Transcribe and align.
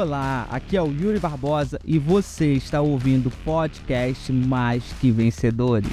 Olá, 0.00 0.48
aqui 0.50 0.78
é 0.78 0.82
o 0.82 0.86
Yuri 0.86 1.18
Barbosa 1.18 1.78
e 1.84 1.98
você 1.98 2.54
está 2.54 2.80
ouvindo 2.80 3.26
o 3.26 3.30
podcast 3.44 4.32
Mais 4.32 4.94
Que 4.94 5.10
Vencedores. 5.10 5.92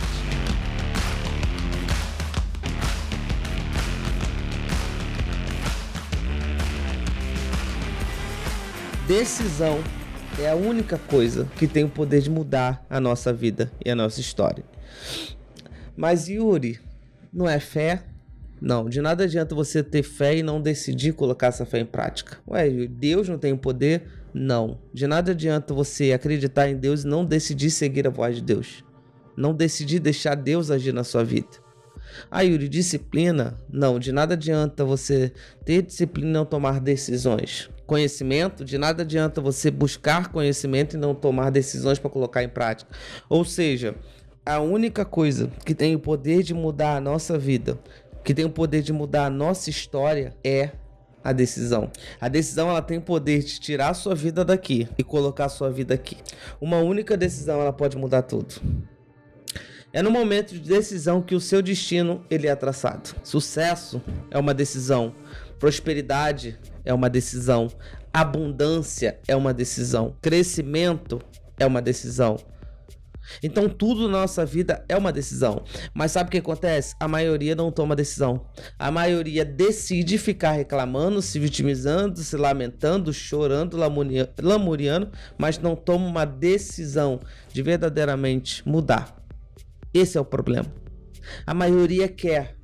Decisão 9.05 9.83
é 10.39 10.49
a 10.51 10.55
única 10.55 10.97
coisa 10.97 11.45
que 11.57 11.67
tem 11.67 11.83
o 11.83 11.89
poder 11.89 12.21
de 12.21 12.29
mudar 12.29 12.85
a 12.89 13.01
nossa 13.01 13.33
vida 13.33 13.69
e 13.85 13.91
a 13.91 13.95
nossa 13.95 14.21
história. 14.21 14.63
Mas 15.97 16.29
Yuri, 16.29 16.79
não 17.33 17.45
é 17.45 17.59
fé? 17.59 18.05
Não, 18.59 18.89
de 18.89 19.01
nada 19.01 19.25
adianta 19.25 19.53
você 19.53 19.83
ter 19.83 20.03
fé 20.03 20.37
e 20.37 20.43
não 20.43 20.61
decidir 20.61 21.13
colocar 21.13 21.47
essa 21.47 21.65
fé 21.65 21.79
em 21.79 21.85
prática. 21.85 22.37
Ué, 22.47 22.87
Deus 22.87 23.29
não 23.29 23.37
tem 23.37 23.53
o 23.53 23.57
poder? 23.57 24.03
Não. 24.33 24.79
De 24.93 25.05
nada 25.07 25.31
adianta 25.31 25.73
você 25.73 26.11
acreditar 26.11 26.67
em 26.67 26.75
Deus 26.75 27.03
e 27.03 27.07
não 27.07 27.23
decidir 27.23 27.69
seguir 27.69 28.07
a 28.07 28.09
voz 28.09 28.35
de 28.35 28.41
Deus. 28.41 28.83
Não 29.35 29.53
decidir 29.53 29.99
deixar 29.99 30.35
Deus 30.35 30.71
agir 30.71 30.93
na 30.93 31.03
sua 31.03 31.23
vida. 31.23 31.67
Ah, 32.31 32.41
Yuri, 32.41 32.67
disciplina? 32.67 33.57
Não, 33.69 33.99
de 33.99 34.11
nada 34.11 34.33
adianta 34.33 34.83
você 34.83 35.31
ter 35.63 35.83
disciplina 35.83 36.29
e 36.29 36.33
não 36.33 36.45
tomar 36.45 36.79
decisões. 36.79 37.69
Conhecimento? 37.85 38.65
De 38.65 38.77
nada 38.77 39.03
adianta 39.03 39.39
você 39.39 39.69
buscar 39.69 40.31
conhecimento 40.31 40.95
e 40.95 40.99
não 40.99 41.13
tomar 41.13 41.51
decisões 41.51 41.99
para 41.99 42.09
colocar 42.09 42.43
em 42.43 42.49
prática. 42.49 42.91
Ou 43.29 43.45
seja, 43.45 43.95
a 44.45 44.59
única 44.59 45.05
coisa 45.05 45.49
que 45.65 45.75
tem 45.75 45.95
o 45.95 45.99
poder 45.99 46.41
de 46.41 46.53
mudar 46.53 46.95
a 46.95 47.01
nossa 47.01 47.37
vida 47.37 47.77
que 48.27 48.33
tem 48.33 48.43
o 48.43 48.49
poder 48.49 48.81
de 48.81 48.91
mudar 48.91 49.27
a 49.27 49.29
nossa 49.29 49.69
história 49.69 50.35
é 50.43 50.71
a 51.23 51.31
decisão. 51.31 51.89
A 52.19 52.27
decisão 52.27 52.69
ela 52.69 52.81
tem 52.81 52.97
o 52.97 53.01
poder 53.01 53.39
de 53.41 53.57
tirar 53.57 53.91
a 53.91 53.93
sua 53.93 54.13
vida 54.13 54.43
daqui 54.43 54.85
e 54.97 55.03
colocar 55.03 55.45
a 55.45 55.49
sua 55.49 55.71
vida 55.71 55.93
aqui. 55.93 56.17
Uma 56.59 56.79
única 56.79 57.15
decisão 57.15 57.61
ela 57.61 57.71
pode 57.71 57.95
mudar 57.95 58.23
tudo. 58.23 58.55
É 59.93 60.01
no 60.01 60.11
momento 60.11 60.53
de 60.55 60.59
decisão 60.59 61.21
que 61.21 61.35
o 61.35 61.39
seu 61.39 61.61
destino 61.61 62.21
ele 62.29 62.47
é 62.47 62.55
traçado. 62.57 63.15
Sucesso 63.23 64.01
é 64.29 64.37
uma 64.37 64.53
decisão, 64.53 65.15
prosperidade 65.57 66.59
é 66.83 66.93
uma 66.93 67.09
decisão, 67.09 67.69
abundância 68.11 69.21
é 69.25 69.37
uma 69.37 69.53
decisão, 69.53 70.17
crescimento 70.21 71.21
é 71.57 71.65
uma 71.65 71.81
decisão. 71.81 72.35
Então 73.41 73.69
tudo 73.69 74.07
na 74.09 74.19
nossa 74.19 74.45
vida 74.45 74.83
é 74.89 74.97
uma 74.97 75.11
decisão. 75.11 75.63
Mas 75.93 76.11
sabe 76.11 76.27
o 76.27 76.31
que 76.31 76.37
acontece? 76.37 76.95
A 76.99 77.07
maioria 77.07 77.55
não 77.55 77.71
toma 77.71 77.95
decisão. 77.95 78.45
A 78.77 78.91
maioria 78.91 79.45
decide 79.45 80.17
ficar 80.17 80.51
reclamando, 80.51 81.21
se 81.21 81.39
vitimizando, 81.39 82.19
se 82.19 82.35
lamentando, 82.35 83.13
chorando, 83.13 83.77
lamuriando, 84.41 85.11
mas 85.37 85.57
não 85.59 85.75
toma 85.75 86.05
uma 86.05 86.25
decisão 86.25 87.19
de 87.51 87.61
verdadeiramente 87.61 88.67
mudar. 88.67 89.15
Esse 89.93 90.17
é 90.17 90.21
o 90.21 90.25
problema. 90.25 90.67
A 91.45 91.53
maioria 91.53 92.07
quer, 92.07 92.56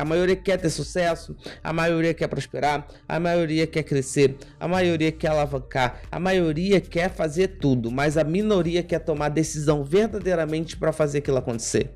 a 0.00 0.04
maioria 0.04 0.34
quer 0.34 0.56
ter 0.56 0.70
sucesso, 0.70 1.36
a 1.62 1.72
maioria 1.72 2.14
quer 2.14 2.26
prosperar, 2.26 2.88
a 3.06 3.20
maioria 3.20 3.66
quer 3.66 3.82
crescer, 3.82 4.36
a 4.58 4.66
maioria 4.66 5.12
quer 5.12 5.28
alavancar, 5.28 6.00
a 6.10 6.18
maioria 6.18 6.80
quer 6.80 7.10
fazer 7.10 7.58
tudo, 7.58 7.90
mas 7.90 8.16
a 8.16 8.24
minoria 8.24 8.82
quer 8.82 9.00
tomar 9.00 9.28
decisão 9.28 9.84
verdadeiramente 9.84 10.76
para 10.76 10.90
fazer 10.90 11.18
aquilo 11.18 11.36
acontecer. 11.36 11.90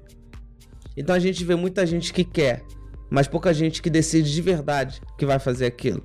Então 0.94 1.14
a 1.14 1.18
gente 1.18 1.42
vê 1.44 1.56
muita 1.56 1.86
gente 1.86 2.12
que 2.12 2.24
quer, 2.24 2.62
mas 3.08 3.26
pouca 3.26 3.54
gente 3.54 3.80
que 3.80 3.88
decide 3.88 4.30
de 4.30 4.42
verdade 4.42 5.00
que 5.18 5.24
vai 5.24 5.38
fazer 5.38 5.64
aquilo. 5.64 6.04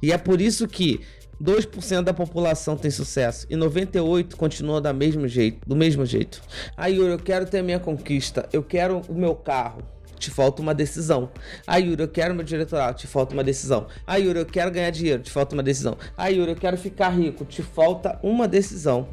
E 0.00 0.12
é 0.12 0.18
por 0.18 0.40
isso 0.40 0.68
que 0.68 1.00
2% 1.42 2.02
da 2.02 2.14
população 2.14 2.76
tem 2.76 2.92
sucesso 2.92 3.44
e 3.50 3.56
98 3.56 4.36
continua 4.36 4.80
da 4.80 4.92
mesmo 4.92 5.26
jeito, 5.26 5.68
do 5.68 5.74
mesmo 5.74 6.06
jeito. 6.06 6.40
Aí 6.76 6.96
eu 6.96 7.18
quero 7.18 7.44
ter 7.44 7.60
minha 7.60 7.80
conquista, 7.80 8.48
eu 8.52 8.62
quero 8.62 9.02
o 9.08 9.14
meu 9.14 9.34
carro 9.34 9.93
te 10.24 10.30
falta 10.30 10.62
uma 10.62 10.74
decisão. 10.74 11.30
Ah, 11.66 11.76
Yuri, 11.76 12.02
eu 12.02 12.08
quero 12.08 12.34
meu 12.34 12.44
diretorado, 12.44 12.96
te 12.96 13.06
falta 13.06 13.34
uma 13.34 13.44
decisão. 13.44 13.86
Ah, 14.06 14.16
Yuri, 14.16 14.38
eu 14.38 14.46
quero 14.46 14.70
ganhar 14.70 14.90
dinheiro, 14.90 15.22
te 15.22 15.30
falta 15.30 15.54
uma 15.54 15.62
decisão. 15.62 15.98
Ah, 16.16 16.28
Yuri, 16.28 16.52
eu 16.52 16.56
quero 16.56 16.78
ficar 16.78 17.10
rico, 17.10 17.44
te 17.44 17.62
falta 17.62 18.18
uma 18.22 18.48
decisão. 18.48 19.08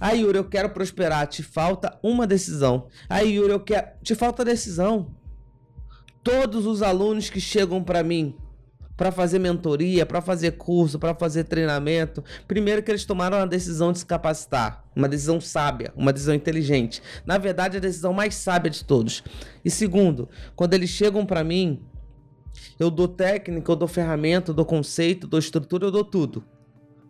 Ah, 0.00 0.12
Yuri, 0.12 0.38
eu 0.38 0.44
quero 0.44 0.70
prosperar, 0.70 1.26
te 1.26 1.42
falta 1.42 1.98
uma 2.02 2.26
decisão. 2.26 2.86
Ah, 3.08 3.20
Yuri, 3.20 3.52
eu 3.52 3.60
quero. 3.60 3.88
Te 4.02 4.14
falta 4.14 4.44
decisão. 4.44 5.14
Todos 6.22 6.66
os 6.66 6.82
alunos 6.82 7.30
que 7.30 7.40
chegam 7.40 7.82
para 7.82 8.02
mim 8.02 8.36
para 8.96 9.12
fazer 9.12 9.38
mentoria, 9.38 10.06
para 10.06 10.20
fazer 10.20 10.52
curso, 10.52 10.98
para 10.98 11.14
fazer 11.14 11.44
treinamento. 11.44 12.24
Primeiro 12.48 12.82
que 12.82 12.90
eles 12.90 13.04
tomaram 13.04 13.36
a 13.36 13.46
decisão 13.46 13.92
de 13.92 13.98
se 13.98 14.06
capacitar, 14.06 14.84
uma 14.94 15.08
decisão 15.08 15.40
sábia, 15.40 15.92
uma 15.94 16.12
decisão 16.12 16.34
inteligente. 16.34 17.02
Na 17.24 17.38
verdade, 17.38 17.76
a 17.76 17.80
decisão 17.80 18.12
mais 18.12 18.34
sábia 18.34 18.70
de 18.70 18.84
todos. 18.84 19.22
E 19.64 19.70
segundo, 19.70 20.28
quando 20.54 20.74
eles 20.74 20.90
chegam 20.90 21.26
para 21.26 21.44
mim, 21.44 21.82
eu 22.78 22.90
dou 22.90 23.06
técnica, 23.06 23.70
eu 23.70 23.76
dou 23.76 23.88
ferramenta, 23.88 24.50
eu 24.50 24.54
dou 24.54 24.64
conceito, 24.64 25.26
eu 25.26 25.30
dou 25.30 25.38
estrutura, 25.38 25.86
eu 25.86 25.90
dou 25.90 26.04
tudo. 26.04 26.44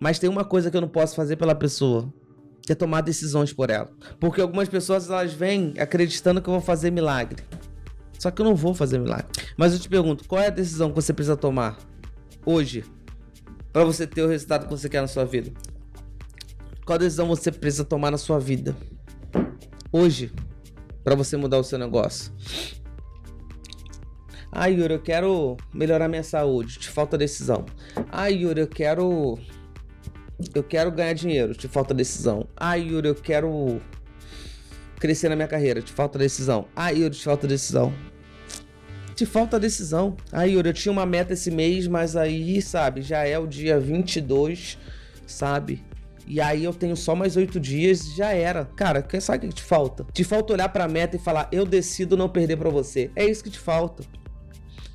Mas 0.01 0.19
tem 0.19 0.29
uma 0.29 0.45
coisa 0.45 0.71
que 0.71 0.77
eu 0.77 0.81
não 0.81 0.89
posso 0.89 1.15
fazer 1.15 1.37
pela 1.37 1.55
pessoa, 1.55 2.13
que 2.63 2.73
é 2.73 2.75
tomar 2.75 3.01
decisões 3.01 3.53
por 3.53 3.71
ela. 3.71 3.91
Porque 4.19 4.41
algumas 4.41 4.69
pessoas 4.69 5.09
elas 5.09 5.33
vêm 5.33 5.75
acreditando 5.79 6.43
que 6.43 6.49
eu 6.49 6.53
vou 6.53 6.61
fazer 6.61 6.91
milagre. 6.91 7.43
Só 8.19 8.31
que 8.31 8.41
eu 8.41 8.45
não 8.45 8.55
vou 8.55 8.75
fazer 8.75 8.99
milagre. 8.99 9.27
Mas 9.57 9.73
eu 9.73 9.79
te 9.79 9.89
pergunto, 9.89 10.27
qual 10.27 10.41
é 10.41 10.47
a 10.47 10.51
decisão 10.51 10.91
que 10.91 10.97
você 10.97 11.13
precisa 11.13 11.37
tomar 11.37 11.77
hoje 12.45 12.85
para 13.73 13.85
você 13.85 14.07
ter 14.07 14.23
o 14.23 14.29
resultado 14.29 14.65
que 14.65 14.71
você 14.71 14.89
quer 14.89 15.01
na 15.01 15.09
sua 15.09 15.25
vida? 15.25 15.53
Qual 16.85 16.99
decisão 16.99 17.27
você 17.27 17.51
precisa 17.51 17.85
tomar 17.85 18.11
na 18.11 18.19
sua 18.19 18.39
vida 18.39 18.77
hoje 19.93 20.33
para 21.03 21.15
você 21.15 21.37
mudar 21.37 21.59
o 21.59 21.65
seu 21.65 21.79
negócio? 21.79 22.33
Ah, 24.53 24.67
Yuri, 24.69 24.95
eu 24.95 25.03
quero 25.03 25.57
melhorar 25.75 26.09
minha 26.09 26.23
saúde. 26.23 26.79
Te 26.79 26.89
falta 26.89 27.19
decisão. 27.19 27.67
Ah, 28.11 28.29
Yuri, 28.29 28.61
eu 28.61 28.69
quero 28.69 29.39
eu 30.55 30.63
quero 30.63 30.91
ganhar 30.91 31.13
dinheiro. 31.13 31.55
Te 31.55 31.69
falta 31.69 31.93
decisão. 31.93 32.49
Ah, 32.57 32.75
Yuri, 32.77 33.09
eu 33.09 33.15
quero 33.15 33.81
crescer 35.07 35.29
na 35.29 35.37
minha 35.37 35.47
carreira. 35.47 35.81
Te 35.81 35.93
falta 35.93 36.19
decisão. 36.19 36.67
Ah, 36.75 36.91
Yuri, 36.91 37.15
te 37.15 37.23
falta 37.23 37.47
decisão. 37.47 37.95
Te 39.15 39.25
falta 39.25 39.59
decisão. 39.61 40.17
Ah, 40.33 40.43
Yuri, 40.43 40.71
eu 40.71 40.75
tinha 40.75 40.91
uma 40.91 41.07
meta 41.07 41.33
esse 41.33 41.49
mês, 41.49 41.87
mas 41.87 42.17
aí, 42.17 42.61
sabe, 42.61 43.03
já 43.03 43.25
é 43.25 43.39
o 43.39 43.47
dia 43.47 43.79
22, 43.79 44.77
sabe? 45.25 45.85
E 46.27 46.41
aí 46.41 46.65
eu 46.65 46.75
tenho 46.75 46.97
só 46.97 47.15
mais 47.15 47.37
oito 47.37 47.61
dias 47.61 48.17
já 48.17 48.33
era. 48.33 48.65
Cara, 48.65 49.07
sabe 49.21 49.47
o 49.47 49.49
que 49.49 49.55
te 49.55 49.63
falta? 49.63 50.05
Te 50.13 50.25
falta 50.25 50.53
olhar 50.53 50.69
pra 50.71 50.89
meta 50.89 51.15
e 51.15 51.21
falar, 51.21 51.49
eu 51.53 51.65
decido 51.65 52.17
não 52.17 52.29
perder 52.29 52.57
para 52.57 52.69
você. 52.69 53.13
É 53.15 53.25
isso 53.25 53.45
que 53.45 53.51
te 53.51 53.61
falta. 53.61 54.03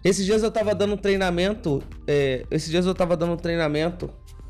Esses 0.04 0.26
dias 0.26 0.44
eu 0.44 0.52
tava 0.52 0.76
dando 0.76 0.96
um 0.96 0.98
treinamento. 0.98 1.82
É, 2.06 2.46
esses 2.52 2.70
dias 2.70 2.86
eu 2.86 2.94
tava 2.94 3.16
dando 3.16 3.32
um 3.32 3.38
treinamento 3.38 4.10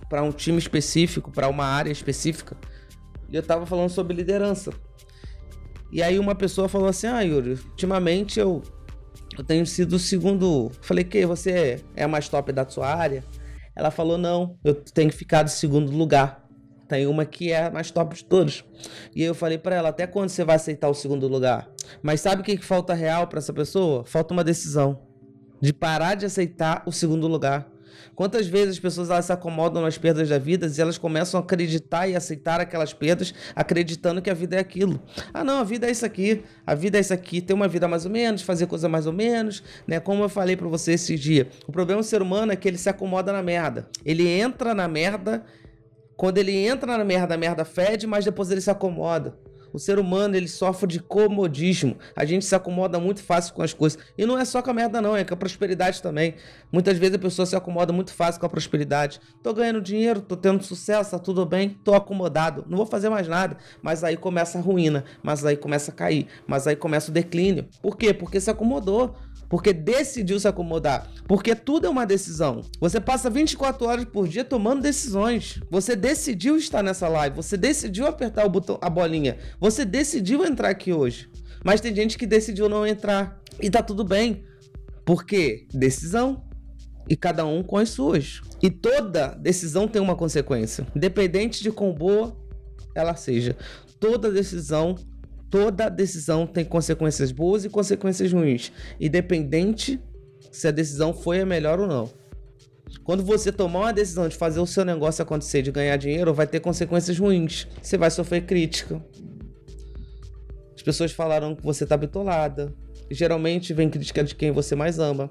para 0.10 0.24
um 0.24 0.32
time 0.32 0.58
específico, 0.58 1.30
para 1.30 1.48
uma 1.48 1.66
área 1.66 1.92
específica. 1.92 2.58
E 3.30 3.36
eu 3.36 3.44
tava 3.44 3.68
falando 3.68 3.90
sobre 3.90 4.16
liderança. 4.16 4.74
E 5.92 6.02
aí 6.02 6.18
uma 6.18 6.36
pessoa 6.36 6.70
falou 6.70 6.88
assim: 6.88 7.08
Ah, 7.08 7.22
Yuri, 7.22 7.60
ultimamente 7.70 8.40
eu, 8.40 8.62
eu 9.38 9.44
tenho 9.44 9.66
sido 9.66 9.94
o 9.94 10.00
segundo. 10.00 10.72
Falei, 10.82 11.04
que 11.04 11.26
você 11.26 11.84
é 11.96 12.04
a 12.04 12.08
mais 12.08 12.30
top 12.30 12.52
da 12.52 12.68
sua 12.68 12.88
área? 12.88 13.24
Ela 13.76 13.92
falou: 13.92 14.18
Não, 14.18 14.58
eu 14.64 14.76
tenho 14.76 15.12
ficado 15.12 15.48
em 15.48 15.52
segundo 15.52 15.92
lugar. 15.92 16.42
Tem 16.88 17.08
uma 17.08 17.26
que 17.26 17.52
é 17.52 17.68
a 17.68 17.72
mais 17.72 17.90
top 17.90 18.16
de 18.16 18.26
todos. 18.26 18.66
E 19.16 19.24
eu 19.24 19.34
falei 19.34 19.58
para 19.58 19.76
ela: 19.76 19.90
Até 19.90 20.06
quando 20.06 20.30
você 20.30 20.44
vai 20.44 20.56
aceitar 20.56 20.90
o 20.90 20.94
segundo 20.94 21.28
lugar? 21.28 21.70
Mas 22.02 22.22
sabe 22.22 22.42
o 22.42 22.46
que, 22.46 22.58
que 22.58 22.66
falta 22.66 22.94
real 22.94 23.28
para 23.28 23.40
essa 23.40 23.54
pessoa? 23.54 24.04
Falta 24.04 24.34
uma 24.34 24.44
decisão 24.44 25.00
de 25.62 25.72
parar 25.72 26.16
de 26.16 26.26
aceitar 26.26 26.84
o 26.86 26.92
segundo 26.92 27.28
lugar. 27.28 27.71
Quantas 28.16 28.48
vezes 28.48 28.76
as 28.76 28.80
pessoas 28.80 29.10
elas 29.10 29.26
se 29.26 29.34
acomodam 29.34 29.82
nas 29.82 29.98
perdas 29.98 30.30
da 30.30 30.38
vida 30.38 30.68
e 30.68 30.82
elas 30.82 30.98
começam 30.98 31.40
a 31.40 31.44
acreditar 31.44 32.08
e 32.08 32.16
aceitar 32.16 32.60
aquelas 32.60 32.94
perdas, 32.94 33.34
acreditando 33.56 34.22
que 34.22 34.30
a 34.30 34.34
vida 34.34 34.56
é 34.56 34.60
aquilo. 34.60 35.02
Ah, 35.34 35.44
não, 35.44 35.60
a 35.60 35.64
vida 35.64 35.88
é 35.88 35.92
isso 35.92 36.06
aqui. 36.06 36.44
A 36.66 36.76
vida 36.76 36.98
é 36.98 37.02
isso 37.02 37.14
aqui. 37.14 37.42
Ter 37.42 37.54
uma 37.54 37.68
vida 37.68 37.88
mais 37.88 38.06
ou 38.06 38.12
menos, 38.12 38.42
fazer 38.42 38.68
coisa 38.68 38.88
mais 38.88 39.08
ou 39.08 39.14
menos, 39.14 39.64
né? 39.88 40.00
Como 40.00 40.24
eu 40.24 40.30
falei 40.30 40.56
para 40.56 40.68
você 40.68 40.94
esse 40.94 41.18
dia. 41.18 41.50
O 41.68 41.72
problema 41.72 42.02
do 42.02 42.06
ser 42.06 42.22
humano 42.22 42.52
é 42.52 42.56
que 42.56 42.68
ele 42.68 42.78
se 42.78 42.90
acomoda 42.90 43.32
na 43.32 43.42
merda. 43.42 43.88
Ele 44.06 44.28
entra 44.28 44.74
na 44.74 44.88
merda. 44.88 45.44
Quando 46.16 46.38
ele 46.38 46.56
entra 46.56 46.98
na 46.98 47.04
merda, 47.04 47.34
a 47.34 47.38
merda 47.38 47.66
fede, 47.66 48.06
mas 48.06 48.24
depois 48.24 48.52
ele 48.52 48.62
se 48.62 48.70
acomoda. 48.70 49.36
O 49.74 49.80
ser 49.80 50.00
humano, 50.00 50.36
ele 50.36 50.48
sofre 50.48 50.88
de 50.88 51.00
comodismo. 51.00 51.98
A 52.16 52.26
gente 52.26 52.46
se 52.46 52.56
acomoda 52.56 53.00
muito 53.00 53.24
fácil 53.24 53.54
com 53.54 53.62
as 53.62 53.74
coisas. 53.74 54.00
E 54.18 54.26
não 54.26 54.38
é 54.38 54.46
só 54.46 54.62
com 54.62 54.70
a 54.70 54.74
merda, 54.74 55.02
não, 55.02 55.16
é 55.16 55.24
com 55.24 55.34
a 55.34 55.38
prosperidade 55.38 56.02
também. 56.02 56.36
Muitas 56.72 56.98
vezes 56.98 57.16
a 57.16 57.20
pessoa 57.20 57.46
se 57.46 57.56
acomoda 57.56 57.94
muito 57.94 58.14
fácil 58.14 58.40
com 58.40 58.46
a 58.46 58.50
prosperidade. 58.50 59.20
Tô 59.42 59.54
ganhando 59.54 59.82
dinheiro, 59.82 60.22
tô 60.22 60.36
tendo 60.36 60.64
sucesso, 60.64 61.12
tá 61.12 61.20
tudo 61.20 61.46
bem, 61.46 61.70
tô 61.84 61.94
acomodado, 61.94 62.66
não 62.68 62.78
vou 62.78 62.86
fazer 62.86 63.10
mais 63.10 63.28
nada. 63.28 63.58
Mas 63.82 64.04
aí 64.04 64.18
começa 64.18 64.58
a 64.58 64.62
ruína, 64.62 65.04
mas 65.24 65.46
aí 65.46 65.58
começa 65.58 65.92
a 65.92 65.94
cair, 65.94 66.28
mas 66.48 66.68
aí 66.68 66.76
começa 66.76 67.12
o 67.12 67.14
declínio. 67.14 67.68
Por 67.82 67.98
quê? 67.98 68.14
Porque 68.14 68.40
se 68.40 68.50
acomodou. 68.50 69.16
Porque 69.52 69.74
decidiu 69.74 70.40
se 70.40 70.48
acomodar. 70.48 71.12
Porque 71.28 71.54
tudo 71.54 71.86
é 71.86 71.90
uma 71.90 72.06
decisão. 72.06 72.62
Você 72.80 73.02
passa 73.02 73.30
24 73.30 73.86
horas 73.86 74.06
por 74.06 74.26
dia 74.26 74.46
tomando 74.46 74.82
decisões. 74.82 75.60
Você 75.70 75.94
decidiu 75.94 76.56
estar 76.56 76.82
nessa 76.82 77.10
live, 77.10 77.36
você 77.36 77.58
decidiu 77.58 78.08
apertar 78.08 78.46
o 78.46 78.50
botão, 78.50 78.80
a 78.82 78.90
bolinha, 78.90 79.38
você 79.60 79.84
decidiu 79.84 80.46
entrar 80.46 80.70
aqui 80.70 80.94
hoje. 80.94 81.30
Mas 81.66 81.82
tem 81.82 81.94
gente 81.94 82.18
que 82.18 82.26
decidiu 82.26 82.70
não 82.70 82.88
entrar. 82.88 83.42
E 83.62 83.70
tá 83.70 83.84
tudo 83.84 84.06
bem. 84.06 84.46
Porque 85.04 85.68
decisão. 85.74 86.46
E 87.10 87.18
cada 87.18 87.46
um 87.46 87.62
com 87.62 87.76
as 87.76 87.90
suas. 87.90 88.40
E 88.64 88.70
toda 88.70 89.36
decisão 89.36 89.86
tem 89.86 90.02
uma 90.02 90.16
consequência. 90.16 90.88
Independente 90.96 91.62
de 91.62 91.74
quão 91.74 91.94
boa 91.94 92.38
ela 92.96 93.18
seja. 93.18 93.58
Toda 94.00 94.32
decisão 94.32 94.96
toda 95.52 95.90
decisão 95.90 96.48
tem 96.48 96.64
consequências 96.64 97.32
boas 97.32 97.66
e 97.66 97.70
consequências 97.70 98.32
ruins, 98.32 98.72
independente 99.00 100.00
se 100.50 100.68
a 100.68 100.72
decisão 100.72 101.14
foi 101.14 101.42
a 101.42 101.46
melhor 101.46 101.80
ou 101.80 101.88
não. 101.88 102.10
Quando 103.04 103.24
você 103.24 103.52
tomar 103.52 103.80
uma 103.80 103.94
decisão 103.94 104.28
de 104.28 104.36
fazer 104.36 104.60
o 104.60 104.66
seu 104.66 104.86
negócio 104.86 105.22
acontecer, 105.22 105.62
de 105.62 105.72
ganhar 105.72 105.98
dinheiro, 105.98 106.34
vai 106.34 106.48
ter 106.48 106.60
consequências 106.60 107.18
ruins. 107.20 107.68
Você 107.82 107.98
vai 107.98 108.10
sofrer 108.10 108.46
crítica. 108.46 109.04
As 110.76 110.82
pessoas 110.82 111.12
falaram 111.12 111.56
que 111.56 111.64
você 111.64 111.86
tá 111.86 111.96
bitolada. 111.96 112.74
Geralmente 113.10 113.74
vem 113.74 113.90
crítica 113.90 114.24
de 114.24 114.36
quem 114.36 114.52
você 114.52 114.76
mais 114.76 115.00
ama. 115.00 115.30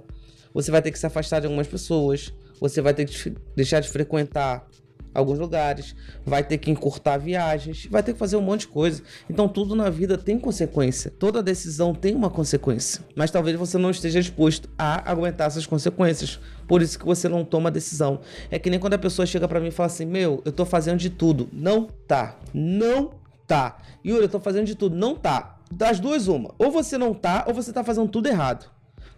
Você 0.53 0.71
vai 0.71 0.83
ter 0.83 0.91
que 0.91 0.99
se 0.99 1.07
afastar 1.07 1.41
de 1.41 1.47
algumas 1.47 1.67
pessoas. 1.67 2.33
Você 2.61 2.81
vai 2.81 2.95
ter 2.95 3.07
que 3.07 3.35
deixar 3.57 3.81
de 3.81 3.89
frequentar 3.89 4.67
alguns 5.15 5.39
lugares, 5.39 5.95
vai 6.25 6.43
ter 6.43 6.59
que 6.59 6.71
encurtar 6.71 7.19
viagens, 7.19 7.87
vai 7.91 8.03
ter 8.03 8.13
que 8.13 8.19
fazer 8.19 8.37
um 8.37 8.41
monte 8.41 8.61
de 8.61 8.69
coisa. 8.69 9.03
Então 9.29 9.49
tudo 9.49 9.75
na 9.75 9.91
vida 9.91 10.17
tem 10.17 10.39
consequência. 10.39 11.11
Toda 11.19 11.43
decisão 11.43 11.95
tem 11.95 12.15
uma 12.15 12.31
consequência. 12.31 13.05
Mas 13.15 13.31
talvez 13.31 13.57
você 13.57 13.79
não 13.79 13.91
esteja 13.91 14.21
disposto 14.21 14.69
a 14.79 15.11
aguentar 15.11 15.47
essas 15.47 15.67
consequências. 15.67 16.39
Por 16.67 16.83
isso 16.83 16.99
que 16.99 17.05
você 17.05 17.29
não 17.29 17.45
toma 17.45 17.71
decisão. 17.71 18.21
É 18.51 18.59
que 18.59 18.71
nem 18.71 18.79
quando 18.79 18.95
a 18.95 18.99
pessoa 18.99 19.27
chega 19.27 19.49
para 19.49 19.61
mim 19.61 19.69
e 19.69 19.73
fala 19.73 19.89
assim: 19.89 20.05
"Meu, 20.05 20.43
eu 20.45 20.53
tô 20.53 20.65
fazendo 20.65 20.99
de 20.99 21.11
tudo". 21.11 21.49
Não 21.53 21.87
tá. 22.07 22.37
Não 22.55 23.11
tá. 23.47 23.79
Yuri, 24.05 24.23
eu 24.23 24.29
tô 24.29 24.41
fazendo 24.41 24.67
de 24.67 24.75
tudo. 24.75 24.97
Não 24.97 25.15
tá. 25.17 25.59
Das 25.73 26.01
duas 26.01 26.29
uma. 26.29 26.55
Ou 26.59 26.71
você 26.71 26.99
não 26.99 27.15
tá 27.15 27.45
ou 27.47 27.55
você 27.55 27.73
tá 27.73 27.85
fazendo 27.85 28.09
tudo 28.09 28.29
errado. 28.29 28.71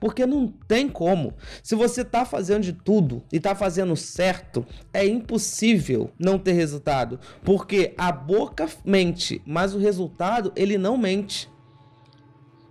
Porque 0.03 0.27
não 0.27 0.49
tem 0.67 0.89
como. 0.89 1.33
Se 1.63 1.77
você 1.77 2.05
tá 2.05 2.25
fazendo 2.25 2.65
de 2.65 2.73
tudo 2.73 3.23
e 3.33 3.39
tá 3.39 3.55
fazendo 3.55 3.95
certo, 3.95 4.67
é 4.93 5.07
impossível 5.07 6.11
não 6.19 6.41
ter 6.41 6.55
resultado. 6.55 7.21
Porque 7.45 7.95
a 7.97 8.11
boca 8.11 8.69
mente, 8.85 9.41
mas 9.47 9.77
o 9.77 9.79
resultado 9.79 10.53
ele 10.57 10.77
não 10.77 10.99
mente. 10.99 11.49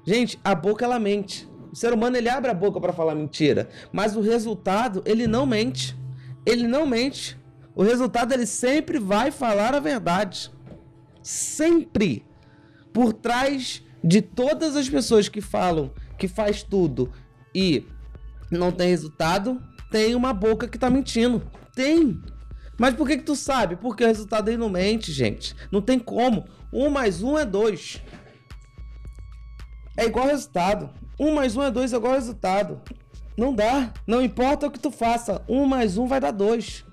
Gente, 0.06 0.38
a 0.44 0.54
boca 0.54 0.84
ela 0.84 1.00
mente. 1.00 1.50
O 1.72 1.76
ser 1.78 1.94
humano 1.94 2.18
ele 2.18 2.28
abre 2.28 2.52
a 2.52 2.54
boca 2.54 2.82
para 2.82 2.92
falar 2.92 3.16
mentira, 3.16 3.70
mas 3.94 4.18
o 4.18 4.20
resultado 4.20 5.02
ele 5.06 5.26
não 5.26 5.46
mente. 5.46 5.96
Ele 6.46 6.68
não 6.68 6.86
mente. 6.86 7.40
O 7.74 7.82
resultado 7.82 8.34
ele 8.34 8.46
sempre 8.46 9.00
vai 9.00 9.32
falar 9.32 9.74
a 9.74 9.80
verdade. 9.80 10.52
Sempre. 11.24 12.26
Por 12.92 13.14
trás 13.14 13.82
de 14.04 14.22
todas 14.22 14.76
as 14.76 14.90
pessoas 14.90 15.30
que 15.30 15.40
falam 15.40 15.94
que 16.22 16.28
faz 16.28 16.62
tudo 16.62 17.12
e 17.54 17.86
não 18.50 18.72
tem 18.72 18.90
resultado, 18.90 19.62
tem 19.90 20.16
uma 20.16 20.34
boca 20.34 20.68
que 20.68 20.78
tá 20.78 20.90
mentindo. 20.90 21.42
Tem. 21.74 22.22
Mas 22.78 22.96
por 22.96 23.08
que 23.08 23.18
que 23.18 23.24
tu 23.24 23.36
sabe? 23.36 23.76
Porque 23.76 24.04
o 24.04 24.08
resultado 24.08 24.50
aí 24.50 24.58
não 24.58 24.70
mente, 24.70 25.12
gente. 25.12 25.56
Não 25.72 25.82
tem 25.82 26.00
como. 26.00 26.46
Um 26.74 26.90
mais 26.90 27.22
um 27.22 27.38
é 27.38 27.46
dois. 27.46 28.02
É 29.96 30.06
igual 30.06 30.28
resultado. 30.28 30.90
Um 31.20 31.36
mais 31.36 31.56
um 31.56 31.64
é 31.64 31.70
dois 31.70 31.94
é 31.94 31.98
igual 31.98 32.14
resultado. 32.14 32.82
Não 33.38 33.54
dá. 33.54 33.94
Não 34.08 34.22
importa 34.22 34.68
o 34.68 34.72
que 34.72 34.80
tu 34.80 34.92
faça. 34.92 35.42
Um 35.48 35.66
mais 35.66 35.98
um 35.98 36.08
vai 36.08 36.20
dar 36.20 36.32
dois. 36.32 36.84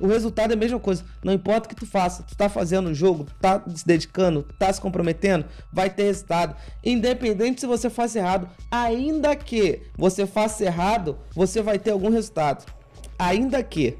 O 0.00 0.06
resultado 0.06 0.52
é 0.52 0.54
a 0.54 0.58
mesma 0.58 0.78
coisa. 0.78 1.04
Não 1.24 1.32
importa 1.32 1.66
o 1.66 1.68
que 1.68 1.74
tu 1.74 1.86
faça, 1.86 2.22
tu 2.22 2.36
tá 2.36 2.48
fazendo 2.48 2.88
o 2.88 2.94
jogo, 2.94 3.26
tá 3.40 3.62
se 3.74 3.86
dedicando, 3.86 4.46
tá 4.58 4.72
se 4.72 4.80
comprometendo, 4.80 5.44
vai 5.72 5.90
ter 5.90 6.04
resultado. 6.04 6.54
Independente 6.84 7.60
se 7.60 7.66
você 7.66 7.90
faça 7.90 8.18
errado, 8.18 8.48
ainda 8.70 9.34
que 9.34 9.82
você 9.96 10.26
faça 10.26 10.64
errado, 10.64 11.18
você 11.34 11.60
vai 11.60 11.78
ter 11.78 11.90
algum 11.90 12.10
resultado. 12.10 12.64
Ainda 13.18 13.62
que. 13.62 13.98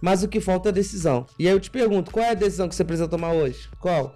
Mas 0.00 0.22
o 0.22 0.28
que 0.28 0.40
falta 0.40 0.70
é 0.70 0.72
decisão. 0.72 1.26
E 1.38 1.46
aí 1.46 1.52
eu 1.52 1.60
te 1.60 1.70
pergunto, 1.70 2.10
qual 2.10 2.24
é 2.24 2.30
a 2.30 2.34
decisão 2.34 2.68
que 2.68 2.74
você 2.74 2.84
precisa 2.84 3.06
tomar 3.06 3.32
hoje? 3.32 3.68
Qual? 3.78 4.14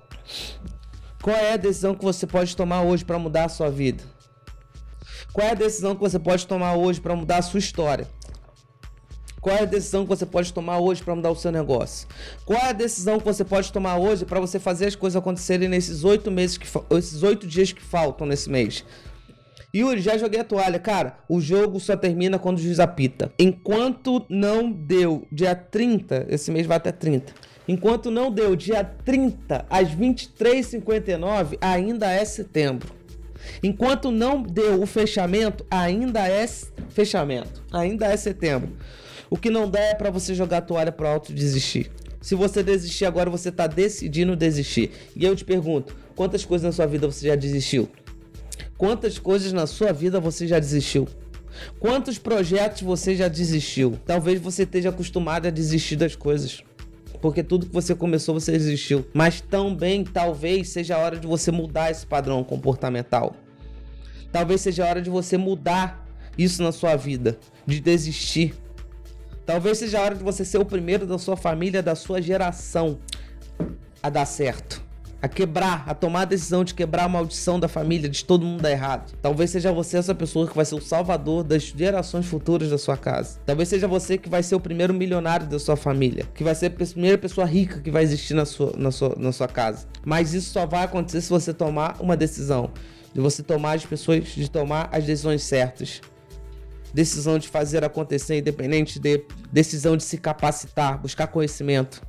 Qual 1.22 1.36
é 1.36 1.52
a 1.52 1.56
decisão 1.58 1.94
que 1.94 2.04
você 2.04 2.26
pode 2.26 2.56
tomar 2.56 2.82
hoje 2.82 3.04
para 3.04 3.18
mudar 3.18 3.44
a 3.44 3.48
sua 3.50 3.70
vida? 3.70 4.02
Qual 5.32 5.46
é 5.46 5.50
a 5.50 5.54
decisão 5.54 5.94
que 5.94 6.00
você 6.00 6.18
pode 6.18 6.46
tomar 6.46 6.74
hoje 6.74 7.00
para 7.00 7.14
mudar 7.14 7.38
a 7.38 7.42
sua 7.42 7.58
história? 7.58 8.08
Qual 9.40 9.54
é 9.54 9.62
a 9.62 9.64
decisão 9.64 10.02
que 10.02 10.08
você 10.08 10.26
pode 10.26 10.52
tomar 10.52 10.78
hoje 10.78 11.02
para 11.02 11.14
mudar 11.14 11.30
o 11.30 11.36
seu 11.36 11.52
negócio? 11.52 12.08
Qual 12.44 12.58
é 12.58 12.70
a 12.70 12.72
decisão 12.72 13.18
que 13.18 13.24
você 13.24 13.44
pode 13.44 13.72
tomar 13.72 13.96
hoje 13.96 14.24
para 14.24 14.40
você 14.40 14.58
fazer 14.58 14.86
as 14.86 14.94
coisas 14.94 15.16
acontecerem 15.16 15.68
nesses 15.68 16.04
oito 16.04 16.30
meses 16.30 16.58
que 16.58 16.66
esses 16.90 17.22
oito 17.22 17.46
dias 17.46 17.72
que 17.72 17.82
faltam 17.82 18.26
nesse 18.26 18.50
mês? 18.50 18.84
Yuri, 19.74 20.00
já 20.00 20.16
joguei 20.16 20.40
a 20.40 20.44
toalha. 20.44 20.78
Cara, 20.78 21.18
o 21.28 21.40
jogo 21.40 21.78
só 21.78 21.96
termina 21.96 22.38
quando 22.38 22.56
o 22.56 22.60
juiz 22.60 22.80
apita. 22.80 23.30
Enquanto 23.38 24.24
não 24.28 24.72
deu 24.72 25.26
dia 25.30 25.54
30, 25.54 26.26
esse 26.30 26.50
mês 26.50 26.66
vai 26.66 26.78
até 26.78 26.90
30. 26.90 27.32
Enquanto 27.68 28.10
não 28.10 28.30
deu 28.30 28.56
dia 28.56 28.82
30 28.82 29.66
às 29.68 29.94
23h59, 29.94 31.58
ainda 31.60 32.10
é 32.10 32.24
setembro. 32.24 32.94
Enquanto 33.62 34.10
não 34.10 34.42
deu 34.42 34.82
o 34.82 34.86
fechamento, 34.86 35.64
ainda 35.70 36.26
é 36.26 36.46
fechamento. 36.88 37.62
Ainda 37.70 38.06
é 38.06 38.16
setembro. 38.16 38.72
O 39.30 39.36
que 39.36 39.50
não 39.50 39.68
dá 39.68 39.80
é 39.80 39.94
para 39.94 40.10
você 40.10 40.34
jogar 40.34 40.58
a 40.58 40.62
toalha 40.62 40.92
pro 40.92 41.06
alto 41.06 41.32
e 41.32 41.34
desistir. 41.34 41.90
Se 42.20 42.34
você 42.34 42.62
desistir 42.62 43.04
agora, 43.04 43.30
você 43.30 43.52
tá 43.52 43.66
decidindo 43.66 44.34
desistir. 44.34 44.90
E 45.14 45.24
eu 45.24 45.36
te 45.36 45.44
pergunto, 45.44 45.94
quantas 46.16 46.44
coisas 46.44 46.64
na 46.64 46.72
sua 46.72 46.86
vida 46.86 47.06
você 47.06 47.28
já 47.28 47.36
desistiu? 47.36 47.88
Quantas 48.76 49.18
coisas 49.18 49.52
na 49.52 49.66
sua 49.66 49.92
vida 49.92 50.20
você 50.20 50.46
já 50.46 50.58
desistiu? 50.58 51.06
Quantos 51.78 52.18
projetos 52.18 52.82
você 52.82 53.14
já 53.14 53.28
desistiu? 53.28 53.98
Talvez 54.06 54.40
você 54.40 54.62
esteja 54.62 54.90
acostumado 54.90 55.46
a 55.46 55.50
desistir 55.50 55.96
das 55.96 56.14
coisas. 56.14 56.62
Porque 57.20 57.42
tudo 57.42 57.66
que 57.66 57.72
você 57.72 57.94
começou, 57.94 58.34
você 58.34 58.52
desistiu. 58.52 59.04
Mas 59.12 59.40
também, 59.40 60.04
talvez, 60.04 60.68
seja 60.68 60.96
a 60.96 60.98
hora 60.98 61.18
de 61.18 61.26
você 61.26 61.50
mudar 61.50 61.90
esse 61.90 62.06
padrão 62.06 62.44
comportamental. 62.44 63.34
Talvez 64.30 64.60
seja 64.60 64.84
a 64.84 64.88
hora 64.88 65.02
de 65.02 65.10
você 65.10 65.36
mudar 65.36 66.06
isso 66.36 66.62
na 66.62 66.70
sua 66.70 66.94
vida. 66.94 67.38
De 67.66 67.80
desistir. 67.80 68.54
Talvez 69.48 69.78
seja 69.78 69.98
a 69.98 70.02
hora 70.02 70.14
de 70.14 70.22
você 70.22 70.44
ser 70.44 70.58
o 70.58 70.64
primeiro 70.64 71.06
da 71.06 71.16
sua 71.16 71.34
família, 71.34 71.82
da 71.82 71.94
sua 71.94 72.20
geração 72.20 72.98
a 74.02 74.10
dar 74.10 74.26
certo. 74.26 74.82
A 75.22 75.26
quebrar, 75.26 75.84
a 75.86 75.94
tomar 75.94 76.20
a 76.20 76.24
decisão 76.26 76.62
de 76.62 76.74
quebrar 76.74 77.04
a 77.04 77.08
maldição 77.08 77.58
da 77.58 77.66
família, 77.66 78.10
de 78.10 78.26
todo 78.26 78.44
mundo 78.44 78.60
dar 78.60 78.70
errado. 78.70 79.10
Talvez 79.22 79.48
seja 79.48 79.72
você 79.72 79.96
essa 79.96 80.14
pessoa 80.14 80.46
que 80.46 80.54
vai 80.54 80.66
ser 80.66 80.74
o 80.74 80.82
salvador 80.82 81.42
das 81.44 81.62
gerações 81.62 82.26
futuras 82.26 82.68
da 82.68 82.76
sua 82.76 82.98
casa. 82.98 83.38
Talvez 83.46 83.70
seja 83.70 83.88
você 83.88 84.18
que 84.18 84.28
vai 84.28 84.42
ser 84.42 84.54
o 84.54 84.60
primeiro 84.60 84.92
milionário 84.92 85.46
da 85.46 85.58
sua 85.58 85.78
família. 85.78 86.26
Que 86.34 86.44
vai 86.44 86.54
ser 86.54 86.66
a 86.66 86.70
primeira 86.70 87.16
pessoa 87.16 87.46
rica 87.46 87.80
que 87.80 87.90
vai 87.90 88.02
existir 88.02 88.34
na 88.34 88.44
sua, 88.44 88.74
na 88.76 88.90
sua, 88.90 89.16
na 89.16 89.32
sua 89.32 89.48
casa. 89.48 89.86
Mas 90.04 90.34
isso 90.34 90.50
só 90.50 90.66
vai 90.66 90.84
acontecer 90.84 91.22
se 91.22 91.30
você 91.30 91.54
tomar 91.54 91.96
uma 92.00 92.18
decisão. 92.18 92.70
De 93.14 93.20
você 93.22 93.42
tomar 93.42 93.76
as 93.76 93.86
pessoas, 93.86 94.24
de 94.24 94.50
tomar 94.50 94.90
as 94.92 95.06
decisões 95.06 95.42
certas 95.42 96.02
decisão 96.92 97.38
de 97.38 97.48
fazer 97.48 97.84
acontecer, 97.84 98.38
independente 98.38 98.98
de 98.98 99.24
decisão 99.52 99.96
de 99.96 100.02
se 100.02 100.18
capacitar, 100.18 100.98
buscar 100.98 101.26
conhecimento, 101.26 102.02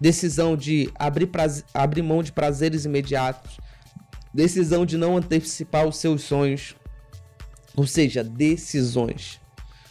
decisão 0.00 0.56
de 0.56 0.90
abrir, 0.94 1.26
prazer, 1.26 1.64
abrir 1.74 2.02
mão 2.02 2.22
de 2.22 2.32
prazeres 2.32 2.84
imediatos, 2.84 3.58
decisão 4.32 4.86
de 4.86 4.96
não 4.96 5.16
antecipar 5.16 5.86
os 5.86 5.96
seus 5.96 6.22
sonhos, 6.22 6.74
ou 7.76 7.86
seja, 7.86 8.24
decisões 8.24 9.40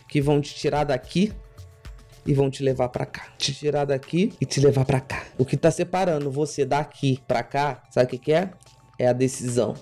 que 0.07 0.21
vão 0.21 0.41
te 0.41 0.55
tirar 0.55 0.83
daqui 0.83 1.33
e 2.25 2.33
vão 2.33 2.50
te 2.50 2.62
levar 2.62 2.89
para 2.89 3.05
cá. 3.05 3.27
Te 3.38 3.53
tirar 3.53 3.86
daqui 3.86 4.33
e 4.39 4.45
te 4.45 4.59
levar 4.59 4.83
para 4.83 5.00
cá. 5.00 5.25
O 5.38 5.45
que 5.45 5.55
tá 5.55 5.71
separando 5.71 6.29
você 6.29 6.65
daqui 6.65 7.21
para 7.25 7.41
cá, 7.41 7.83
sabe 7.89 8.07
o 8.07 8.09
que, 8.09 8.17
que 8.17 8.33
é? 8.33 8.51
É 9.00 9.07
a 9.07 9.13
decisão. 9.13 9.75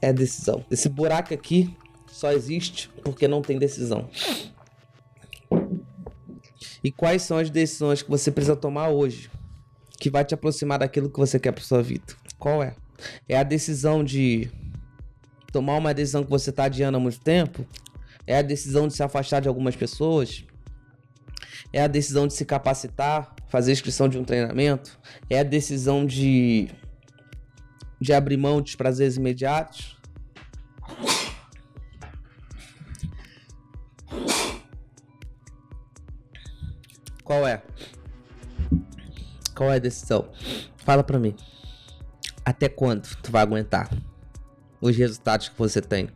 É 0.00 0.10
a 0.10 0.12
decisão. 0.12 0.64
Esse 0.70 0.88
buraco 0.88 1.34
aqui 1.34 1.76
só 2.18 2.32
existe 2.32 2.90
porque 3.04 3.28
não 3.28 3.40
tem 3.40 3.58
decisão. 3.58 4.08
E 6.82 6.90
quais 6.90 7.22
são 7.22 7.38
as 7.38 7.50
decisões 7.50 8.02
que 8.02 8.10
você 8.10 8.30
precisa 8.30 8.56
tomar 8.56 8.88
hoje 8.88 9.30
que 10.00 10.10
vai 10.10 10.24
te 10.24 10.34
aproximar 10.34 10.78
daquilo 10.78 11.10
que 11.10 11.18
você 11.18 11.38
quer 11.38 11.52
para 11.52 11.62
sua 11.62 11.82
vida? 11.82 12.14
Qual 12.38 12.62
é? 12.62 12.74
É 13.28 13.36
a 13.36 13.42
decisão 13.42 14.02
de 14.02 14.50
tomar 15.52 15.76
uma 15.76 15.94
decisão 15.94 16.24
que 16.24 16.30
você 16.30 16.50
está 16.50 16.64
adiando 16.64 16.96
há 16.96 17.00
muito 17.00 17.20
tempo? 17.20 17.64
É 18.26 18.38
a 18.38 18.42
decisão 18.42 18.88
de 18.88 18.94
se 18.94 19.02
afastar 19.02 19.40
de 19.40 19.48
algumas 19.48 19.76
pessoas? 19.76 20.44
É 21.72 21.82
a 21.82 21.86
decisão 21.86 22.26
de 22.26 22.34
se 22.34 22.44
capacitar, 22.44 23.34
fazer 23.48 23.72
inscrição 23.72 24.08
de 24.08 24.18
um 24.18 24.24
treinamento? 24.24 24.98
É 25.30 25.40
a 25.40 25.44
decisão 25.44 26.04
de 26.04 26.68
de 28.00 28.12
abrir 28.12 28.36
mão 28.36 28.60
dos 28.60 28.76
prazeres 28.76 29.16
imediatos? 29.16 29.97
Qual 37.28 37.46
é? 37.46 37.62
Qual 39.54 39.70
é 39.70 39.76
a 39.76 39.78
decisão? 39.78 40.30
Fala 40.78 41.04
pra 41.04 41.18
mim. 41.18 41.36
Até 42.42 42.70
quando 42.70 43.06
tu 43.22 43.30
vai 43.30 43.42
aguentar 43.42 43.90
os 44.80 44.96
resultados 44.96 45.50
que 45.50 45.58
você 45.58 45.82
tem? 45.82 46.08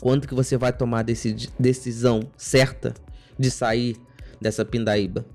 Quando 0.00 0.28
que 0.28 0.34
você 0.36 0.56
vai 0.56 0.72
tomar 0.72 1.00
a 1.00 1.14
decisão 1.58 2.20
certa 2.36 2.94
de 3.36 3.50
sair 3.50 3.96
dessa 4.40 4.64
pindaíba? 4.64 5.26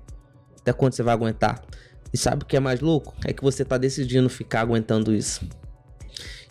Até 0.58 0.72
quando 0.72 0.94
você 0.94 1.02
vai 1.02 1.12
aguentar? 1.12 1.62
E 2.10 2.16
sabe 2.16 2.44
o 2.44 2.46
que 2.46 2.56
é 2.56 2.60
mais 2.60 2.80
louco? 2.80 3.14
É 3.26 3.34
que 3.34 3.42
você 3.42 3.66
tá 3.66 3.76
decidindo 3.76 4.30
ficar 4.30 4.62
aguentando 4.62 5.14
isso. 5.14 5.46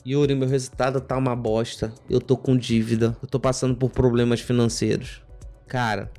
Yuri, 0.06 0.36
meu 0.36 0.48
resultado 0.48 1.02
tá 1.02 1.18
uma 1.18 1.36
bosta. 1.36 1.92
Eu 2.08 2.22
tô 2.22 2.38
com 2.38 2.56
dívida. 2.56 3.18
Eu 3.24 3.28
tô 3.28 3.40
passando 3.40 3.76
por 3.76 3.90
problemas 3.90 4.40
financeiros. 4.40 5.24
Cara, 5.68 6.12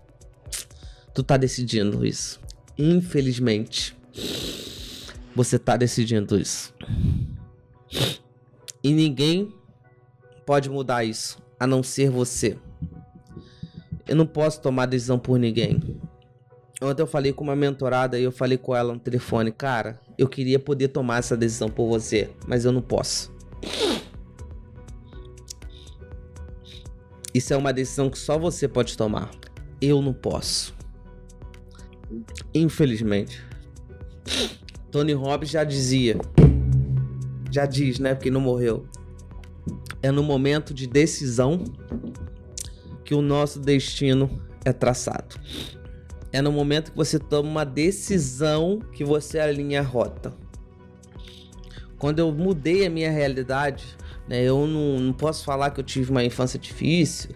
tu 1.14 1.22
tá 1.22 1.36
decidindo 1.36 2.04
isso. 2.04 2.40
Infelizmente, 2.78 3.96
você 5.34 5.58
tá 5.58 5.76
decidindo 5.76 6.38
isso. 6.38 6.74
E 8.82 8.92
ninguém 8.92 9.52
pode 10.44 10.68
mudar 10.68 11.04
isso, 11.04 11.38
a 11.58 11.66
não 11.66 11.82
ser 11.82 12.10
você. 12.10 12.56
Eu 14.08 14.16
não 14.16 14.26
posso 14.26 14.60
tomar 14.60 14.86
decisão 14.86 15.18
por 15.18 15.38
ninguém. 15.38 15.80
Ontem 16.82 17.02
eu 17.02 17.06
falei 17.06 17.32
com 17.32 17.44
uma 17.44 17.54
mentorada 17.54 18.18
e 18.18 18.24
eu 18.24 18.32
falei 18.32 18.58
com 18.58 18.74
ela 18.74 18.92
no 18.92 18.98
telefone, 18.98 19.52
cara, 19.52 20.00
eu 20.18 20.28
queria 20.28 20.58
poder 20.58 20.88
tomar 20.88 21.18
essa 21.18 21.36
decisão 21.36 21.68
por 21.68 21.86
você, 21.86 22.30
mas 22.46 22.64
eu 22.64 22.72
não 22.72 22.82
posso. 22.82 23.32
Isso 27.32 27.54
é 27.54 27.56
uma 27.56 27.72
decisão 27.72 28.10
que 28.10 28.18
só 28.18 28.36
você 28.36 28.66
pode 28.66 28.96
tomar. 28.96 29.30
Eu 29.80 30.02
não 30.02 30.12
posso. 30.12 30.74
Infelizmente. 32.54 33.42
Tony 34.90 35.12
Robbins 35.12 35.50
já 35.50 35.64
dizia. 35.64 36.16
Já 37.50 37.66
diz, 37.66 37.98
né? 37.98 38.14
Porque 38.14 38.30
não 38.30 38.40
morreu. 38.40 38.86
É 40.02 40.10
no 40.10 40.22
momento 40.22 40.74
de 40.74 40.86
decisão 40.86 41.64
que 43.04 43.14
o 43.14 43.22
nosso 43.22 43.60
destino 43.60 44.42
é 44.64 44.72
traçado. 44.72 45.36
É 46.32 46.40
no 46.40 46.50
momento 46.50 46.92
que 46.92 46.96
você 46.96 47.18
toma 47.18 47.48
uma 47.48 47.64
decisão 47.64 48.80
que 48.92 49.04
você 49.04 49.38
alinha 49.38 49.80
a 49.80 49.84
rota. 49.84 50.32
Quando 51.98 52.18
eu 52.18 52.32
mudei 52.32 52.86
a 52.86 52.90
minha 52.90 53.10
realidade, 53.10 53.96
né, 54.26 54.42
eu 54.42 54.66
não, 54.66 54.98
não 54.98 55.12
posso 55.12 55.44
falar 55.44 55.70
que 55.70 55.80
eu 55.80 55.84
tive 55.84 56.10
uma 56.10 56.24
infância 56.24 56.58
difícil, 56.58 57.30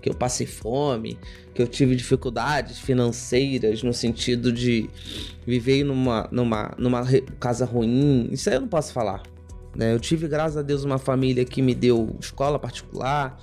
que 0.00 0.08
eu 0.08 0.14
passei 0.14 0.46
fome, 0.46 1.18
que 1.54 1.60
eu 1.60 1.66
tive 1.66 1.94
dificuldades 1.94 2.78
financeiras 2.78 3.82
no 3.82 3.92
sentido 3.92 4.52
de 4.52 4.88
viver 5.46 5.84
numa, 5.84 6.28
numa, 6.30 6.74
numa 6.78 7.04
casa 7.38 7.64
ruim. 7.64 8.28
Isso 8.30 8.48
aí 8.48 8.56
eu 8.56 8.62
não 8.62 8.68
posso 8.68 8.92
falar. 8.92 9.22
Né? 9.76 9.92
Eu 9.92 10.00
tive, 10.00 10.26
graças 10.26 10.56
a 10.56 10.62
Deus, 10.62 10.84
uma 10.84 10.98
família 10.98 11.44
que 11.44 11.62
me 11.62 11.74
deu 11.74 12.16
escola 12.20 12.58
particular, 12.58 13.38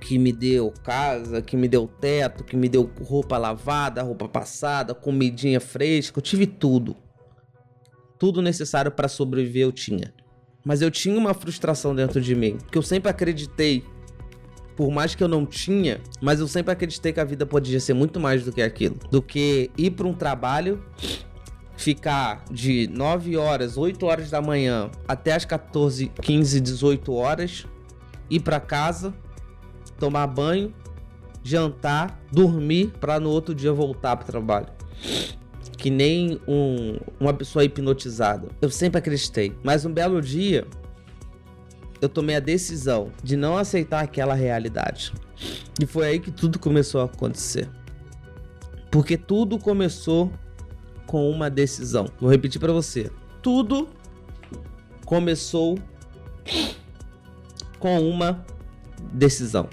que 0.00 0.18
me 0.18 0.32
deu 0.32 0.72
casa, 0.82 1.40
que 1.40 1.56
me 1.56 1.66
deu 1.66 1.86
teto, 1.86 2.44
que 2.44 2.56
me 2.56 2.68
deu 2.68 2.90
roupa 3.02 3.38
lavada, 3.38 4.02
roupa 4.02 4.28
passada, 4.28 4.94
comidinha 4.94 5.60
fresca. 5.60 6.18
Eu 6.18 6.22
tive 6.22 6.46
tudo. 6.46 6.96
Tudo 8.18 8.40
necessário 8.40 8.90
para 8.90 9.08
sobreviver 9.08 9.62
eu 9.62 9.72
tinha. 9.72 10.14
Mas 10.64 10.80
eu 10.80 10.90
tinha 10.90 11.18
uma 11.18 11.34
frustração 11.34 11.94
dentro 11.94 12.20
de 12.20 12.34
mim, 12.34 12.56
que 12.70 12.78
eu 12.78 12.82
sempre 12.82 13.10
acreditei 13.10 13.84
por 14.76 14.90
mais 14.90 15.14
que 15.14 15.22
eu 15.22 15.28
não 15.28 15.46
tinha, 15.46 16.00
mas 16.20 16.40
eu 16.40 16.48
sempre 16.48 16.72
acreditei 16.72 17.12
que 17.12 17.20
a 17.20 17.24
vida 17.24 17.46
podia 17.46 17.78
ser 17.78 17.94
muito 17.94 18.18
mais 18.18 18.44
do 18.44 18.52
que 18.52 18.62
aquilo. 18.62 18.96
Do 19.10 19.22
que 19.22 19.70
ir 19.76 19.92
para 19.92 20.06
um 20.06 20.14
trabalho, 20.14 20.82
ficar 21.76 22.44
de 22.50 22.88
9 22.92 23.36
horas, 23.36 23.76
8 23.76 24.04
horas 24.04 24.30
da 24.30 24.40
manhã 24.40 24.90
até 25.06 25.32
as 25.32 25.44
14, 25.44 26.10
15, 26.20 26.60
18 26.60 27.12
horas, 27.12 27.66
ir 28.28 28.40
para 28.40 28.58
casa, 28.58 29.14
tomar 29.98 30.26
banho, 30.26 30.74
jantar, 31.42 32.20
dormir 32.32 32.92
para 33.00 33.20
no 33.20 33.30
outro 33.30 33.54
dia 33.54 33.72
voltar 33.72 34.16
para 34.16 34.24
o 34.24 34.26
trabalho. 34.26 34.66
Que 35.76 35.90
nem 35.90 36.40
um, 36.48 36.98
uma 37.20 37.34
pessoa 37.34 37.64
hipnotizada. 37.64 38.48
Eu 38.62 38.70
sempre 38.70 38.98
acreditei. 38.98 39.52
Mas 39.62 39.84
um 39.84 39.92
belo 39.92 40.20
dia, 40.22 40.66
eu 42.04 42.08
tomei 42.08 42.36
a 42.36 42.40
decisão 42.40 43.10
de 43.22 43.36
não 43.36 43.56
aceitar 43.56 44.02
aquela 44.02 44.34
realidade. 44.34 45.12
E 45.80 45.86
foi 45.86 46.06
aí 46.06 46.20
que 46.20 46.30
tudo 46.30 46.58
começou 46.58 47.00
a 47.00 47.04
acontecer. 47.04 47.68
Porque 48.90 49.16
tudo 49.16 49.58
começou 49.58 50.30
com 51.06 51.28
uma 51.30 51.48
decisão. 51.48 52.06
Vou 52.20 52.30
repetir 52.30 52.60
para 52.60 52.72
você. 52.72 53.10
Tudo 53.42 53.88
começou 55.04 55.78
com 57.78 58.00
uma 58.08 58.44
decisão. 59.12 59.68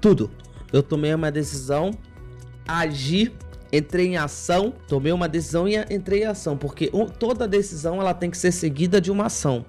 Tudo. 0.00 0.30
Eu 0.72 0.82
tomei 0.82 1.14
uma 1.14 1.30
decisão, 1.30 1.92
agi, 2.66 3.32
entrei 3.72 4.08
em 4.08 4.16
ação, 4.16 4.72
tomei 4.88 5.12
uma 5.12 5.28
decisão 5.28 5.68
e 5.68 5.76
entrei 5.90 6.22
em 6.22 6.26
ação, 6.26 6.56
porque 6.56 6.90
toda 7.18 7.46
decisão 7.46 8.00
ela 8.00 8.12
tem 8.12 8.30
que 8.30 8.36
ser 8.36 8.52
seguida 8.52 9.00
de 9.00 9.10
uma 9.10 9.26
ação. 9.26 9.64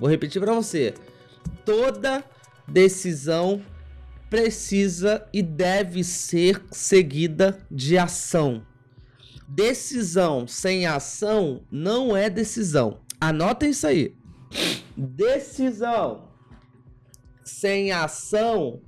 Vou 0.00 0.08
repetir 0.08 0.40
para 0.40 0.54
você. 0.54 0.94
Toda 1.64 2.24
decisão 2.66 3.62
precisa 4.30 5.28
e 5.32 5.42
deve 5.42 6.02
ser 6.02 6.62
seguida 6.72 7.58
de 7.70 7.98
ação. 7.98 8.64
Decisão 9.46 10.46
sem 10.48 10.86
ação 10.86 11.62
não 11.70 12.16
é 12.16 12.30
decisão. 12.30 13.00
Anotem 13.20 13.70
isso 13.70 13.86
aí. 13.86 14.16
Decisão 14.96 16.28
sem 17.44 17.92
ação 17.92 18.80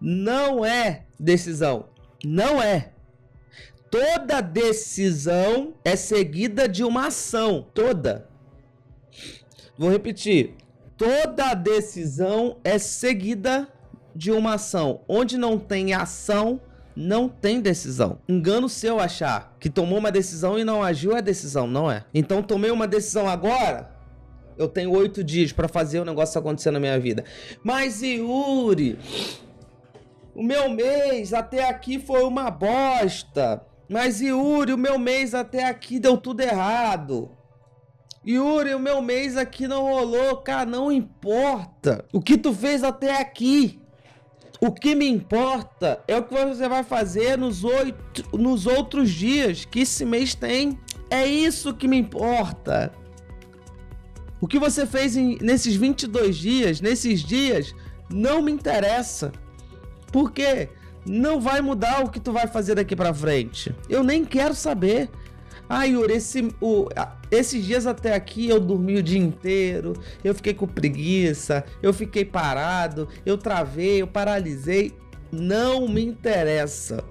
não 0.00 0.64
é 0.64 1.04
decisão. 1.18 1.90
Não 2.24 2.60
é. 2.60 2.92
Toda 3.90 4.40
decisão 4.40 5.74
é 5.84 5.96
seguida 5.96 6.68
de 6.68 6.82
uma 6.82 7.06
ação. 7.06 7.66
Toda. 7.74 8.27
Vou 9.78 9.90
repetir. 9.90 10.54
Toda 10.96 11.54
decisão 11.54 12.56
é 12.64 12.76
seguida 12.78 13.68
de 14.14 14.32
uma 14.32 14.54
ação. 14.54 15.02
Onde 15.06 15.38
não 15.38 15.56
tem 15.56 15.94
ação, 15.94 16.60
não 16.96 17.28
tem 17.28 17.60
decisão. 17.60 18.18
Engano 18.28 18.68
seu 18.68 18.98
achar 18.98 19.56
que 19.60 19.70
tomou 19.70 19.98
uma 19.98 20.10
decisão 20.10 20.58
e 20.58 20.64
não 20.64 20.82
agiu 20.82 21.16
é 21.16 21.22
decisão, 21.22 21.68
não 21.68 21.88
é? 21.88 22.04
Então 22.12 22.42
tomei 22.42 22.72
uma 22.72 22.88
decisão 22.88 23.28
agora. 23.28 23.96
Eu 24.56 24.66
tenho 24.66 24.90
oito 24.90 25.22
dias 25.22 25.52
para 25.52 25.68
fazer 25.68 26.00
o 26.00 26.04
negócio 26.04 26.36
acontecer 26.40 26.72
na 26.72 26.80
minha 26.80 26.98
vida. 26.98 27.24
Mas 27.62 28.02
Yuri, 28.02 28.98
o 30.34 30.42
meu 30.42 30.68
mês 30.68 31.32
até 31.32 31.68
aqui 31.68 32.00
foi 32.00 32.24
uma 32.24 32.50
bosta. 32.50 33.64
Mas 33.88 34.20
Yuri, 34.20 34.72
o 34.72 34.78
meu 34.78 34.98
mês 34.98 35.32
até 35.32 35.66
aqui 35.66 36.00
deu 36.00 36.16
tudo 36.16 36.40
errado. 36.40 37.37
Yuri, 38.28 38.74
o 38.74 38.78
meu 38.78 39.00
mês 39.00 39.38
aqui 39.38 39.66
não 39.66 39.84
rolou, 39.84 40.36
cara, 40.36 40.68
não 40.68 40.92
importa. 40.92 42.04
O 42.12 42.20
que 42.20 42.36
tu 42.36 42.52
fez 42.52 42.84
até 42.84 43.18
aqui. 43.20 43.80
O 44.60 44.70
que 44.70 44.94
me 44.94 45.08
importa 45.08 46.02
é 46.06 46.16
o 46.16 46.22
que 46.22 46.34
você 46.34 46.68
vai 46.68 46.82
fazer 46.82 47.38
nos, 47.38 47.64
oito, 47.64 48.36
nos 48.36 48.66
outros 48.66 49.10
dias 49.10 49.64
que 49.64 49.80
esse 49.80 50.04
mês 50.04 50.34
tem. 50.34 50.78
É 51.08 51.26
isso 51.26 51.72
que 51.72 51.88
me 51.88 51.96
importa. 51.96 52.92
O 54.40 54.46
que 54.46 54.58
você 54.58 54.84
fez 54.84 55.16
em, 55.16 55.38
nesses 55.40 55.74
22 55.76 56.36
dias, 56.36 56.80
nesses 56.82 57.22
dias, 57.22 57.74
não 58.10 58.42
me 58.42 58.52
interessa. 58.52 59.32
Por 60.12 60.32
quê? 60.32 60.68
Não 61.06 61.40
vai 61.40 61.62
mudar 61.62 62.04
o 62.04 62.10
que 62.10 62.20
tu 62.20 62.32
vai 62.32 62.46
fazer 62.46 62.74
daqui 62.74 62.94
para 62.94 63.14
frente. 63.14 63.74
Eu 63.88 64.02
nem 64.02 64.22
quero 64.24 64.54
saber. 64.54 65.08
Ah, 65.68 65.84
Yuri, 65.84 66.14
esse, 66.14 66.48
o, 66.60 66.88
esses 67.30 67.62
dias 67.64 67.86
até 67.86 68.14
aqui 68.14 68.48
eu 68.48 68.58
dormi 68.58 68.96
o 68.96 69.02
dia 69.02 69.18
inteiro, 69.18 69.92
eu 70.24 70.34
fiquei 70.34 70.54
com 70.54 70.66
preguiça, 70.66 71.64
eu 71.82 71.92
fiquei 71.92 72.24
parado, 72.24 73.06
eu 73.26 73.36
travei, 73.36 74.00
eu 74.00 74.06
paralisei. 74.06 74.94
Não 75.30 75.86
me 75.86 76.02
interessa. 76.02 77.04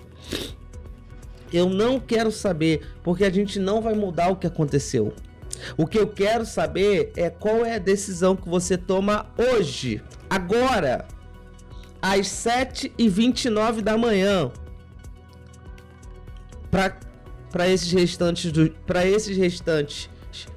Eu 1.54 1.70
não 1.70 2.00
quero 2.00 2.32
saber, 2.32 2.88
porque 3.04 3.24
a 3.24 3.30
gente 3.30 3.60
não 3.60 3.80
vai 3.80 3.94
mudar 3.94 4.30
o 4.30 4.36
que 4.36 4.48
aconteceu. 4.48 5.14
O 5.78 5.86
que 5.86 5.98
eu 5.98 6.08
quero 6.08 6.46
saber 6.46 7.12
é 7.16 7.30
qual 7.30 7.64
é 7.64 7.76
a 7.76 7.80
decisão 7.80 8.36
que 8.36 8.50
você 8.50 8.76
toma 8.76 9.28
hoje, 9.38 10.02
agora, 10.30 11.08
às 12.02 12.28
7h29 12.28 13.82
da 13.82 13.98
manhã, 13.98 14.52
para 16.70 17.00
para 17.52 17.68
esses 17.68 17.92
restantes 17.92 18.52
do, 18.52 18.70
para 18.86 19.06
esses 19.06 19.38
restantes 19.38 20.10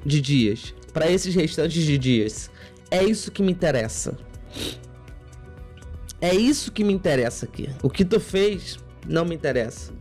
de 0.04 0.20
dias, 0.20 0.74
para 0.92 1.10
esses 1.10 1.34
restantes 1.34 1.82
de 1.82 1.98
dias. 1.98 2.50
É 2.90 3.02
isso 3.02 3.30
que 3.30 3.42
me 3.42 3.52
interessa. 3.52 4.16
É 6.20 6.34
isso 6.34 6.70
que 6.72 6.84
me 6.84 6.92
interessa 6.92 7.46
aqui. 7.46 7.70
O 7.82 7.88
que 7.88 8.04
tu 8.04 8.20
fez 8.20 8.78
não 9.06 9.24
me 9.24 9.34
interessa. 9.34 9.92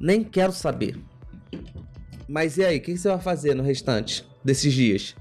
Nem 0.00 0.22
quero 0.22 0.52
saber. 0.52 0.96
Mas 2.28 2.56
e 2.58 2.64
aí, 2.64 2.78
o 2.78 2.80
que 2.82 2.96
você 2.96 3.08
vai 3.08 3.20
fazer 3.20 3.54
no 3.54 3.62
restante 3.62 4.24
desses 4.44 4.72
dias? 4.72 5.16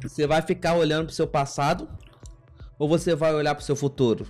Você 0.00 0.26
vai 0.26 0.40
ficar 0.40 0.74
olhando 0.74 1.06
pro 1.06 1.14
seu 1.14 1.26
passado 1.26 1.88
ou 2.78 2.88
você 2.88 3.14
vai 3.14 3.34
olhar 3.34 3.54
pro 3.54 3.64
seu 3.64 3.76
futuro? 3.76 4.26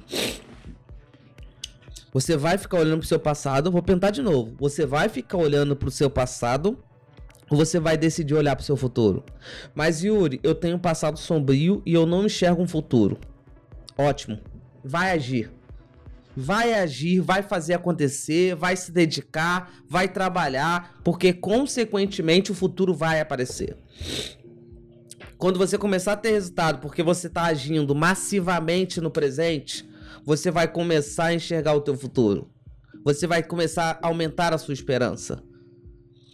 Você 2.13 2.37
vai 2.37 2.59
ficar 2.59 2.79
olhando 2.79 2.99
pro 2.99 3.09
seu 3.09 3.19
passado, 3.19 3.71
vou 3.71 3.81
tentar 3.81 4.11
de 4.11 4.21
novo. 4.21 4.55
Você 4.59 4.85
vai 4.85 5.09
ficar 5.09 5.39
olhando 5.39 5.75
pro 5.75 5.91
seu 5.91 6.11
passado 6.11 6.79
ou 7.51 7.57
você 7.57 7.81
vai 7.81 7.97
decidir 7.97 8.35
olhar 8.35 8.55
pro 8.55 8.65
seu 8.65 8.77
futuro? 8.77 9.25
Mas 9.75 10.05
Yuri, 10.05 10.39
eu 10.43 10.55
tenho 10.55 10.77
um 10.77 10.79
passado 10.79 11.19
sombrio 11.19 11.83
e 11.87 11.95
eu 11.95 12.05
não 12.05 12.27
enxergo 12.27 12.63
um 12.63 12.69
futuro. 12.69 13.19
Ótimo. 13.97 14.39
Vai 14.85 15.13
agir. 15.13 15.51
Vai 16.37 16.73
agir, 16.75 17.21
vai 17.21 17.43
fazer 17.43 17.75
acontecer, 17.75 18.55
vai 18.55 18.75
se 18.75 18.91
dedicar, 18.91 19.71
vai 19.89 20.09
trabalhar, 20.09 20.99
porque 21.05 21.33
consequentemente 21.33 22.51
o 22.51 22.55
futuro 22.55 22.95
vai 22.95 23.21
aparecer. 23.21 23.77
Quando 25.43 25.59
você 25.59 25.77
começar 25.77 26.13
a 26.13 26.17
ter 26.17 26.31
resultado 26.31 26.79
porque 26.79 27.03
você 27.03 27.27
está 27.27 27.47
agindo 27.47 27.97
massivamente 27.97 29.01
no 29.01 29.11
presente, 29.11 29.85
você 30.25 30.53
vai 30.53 30.69
começar 30.69 31.25
a 31.25 31.35
enxergar 31.35 31.75
o 31.75 31.81
teu 31.81 31.97
futuro. 31.97 32.49
Você 33.05 33.27
vai 33.27 33.43
começar 33.43 33.99
a 34.01 34.07
aumentar 34.07 34.55
a 34.55 34.59
sua 34.59 34.73
esperança. 34.73 35.43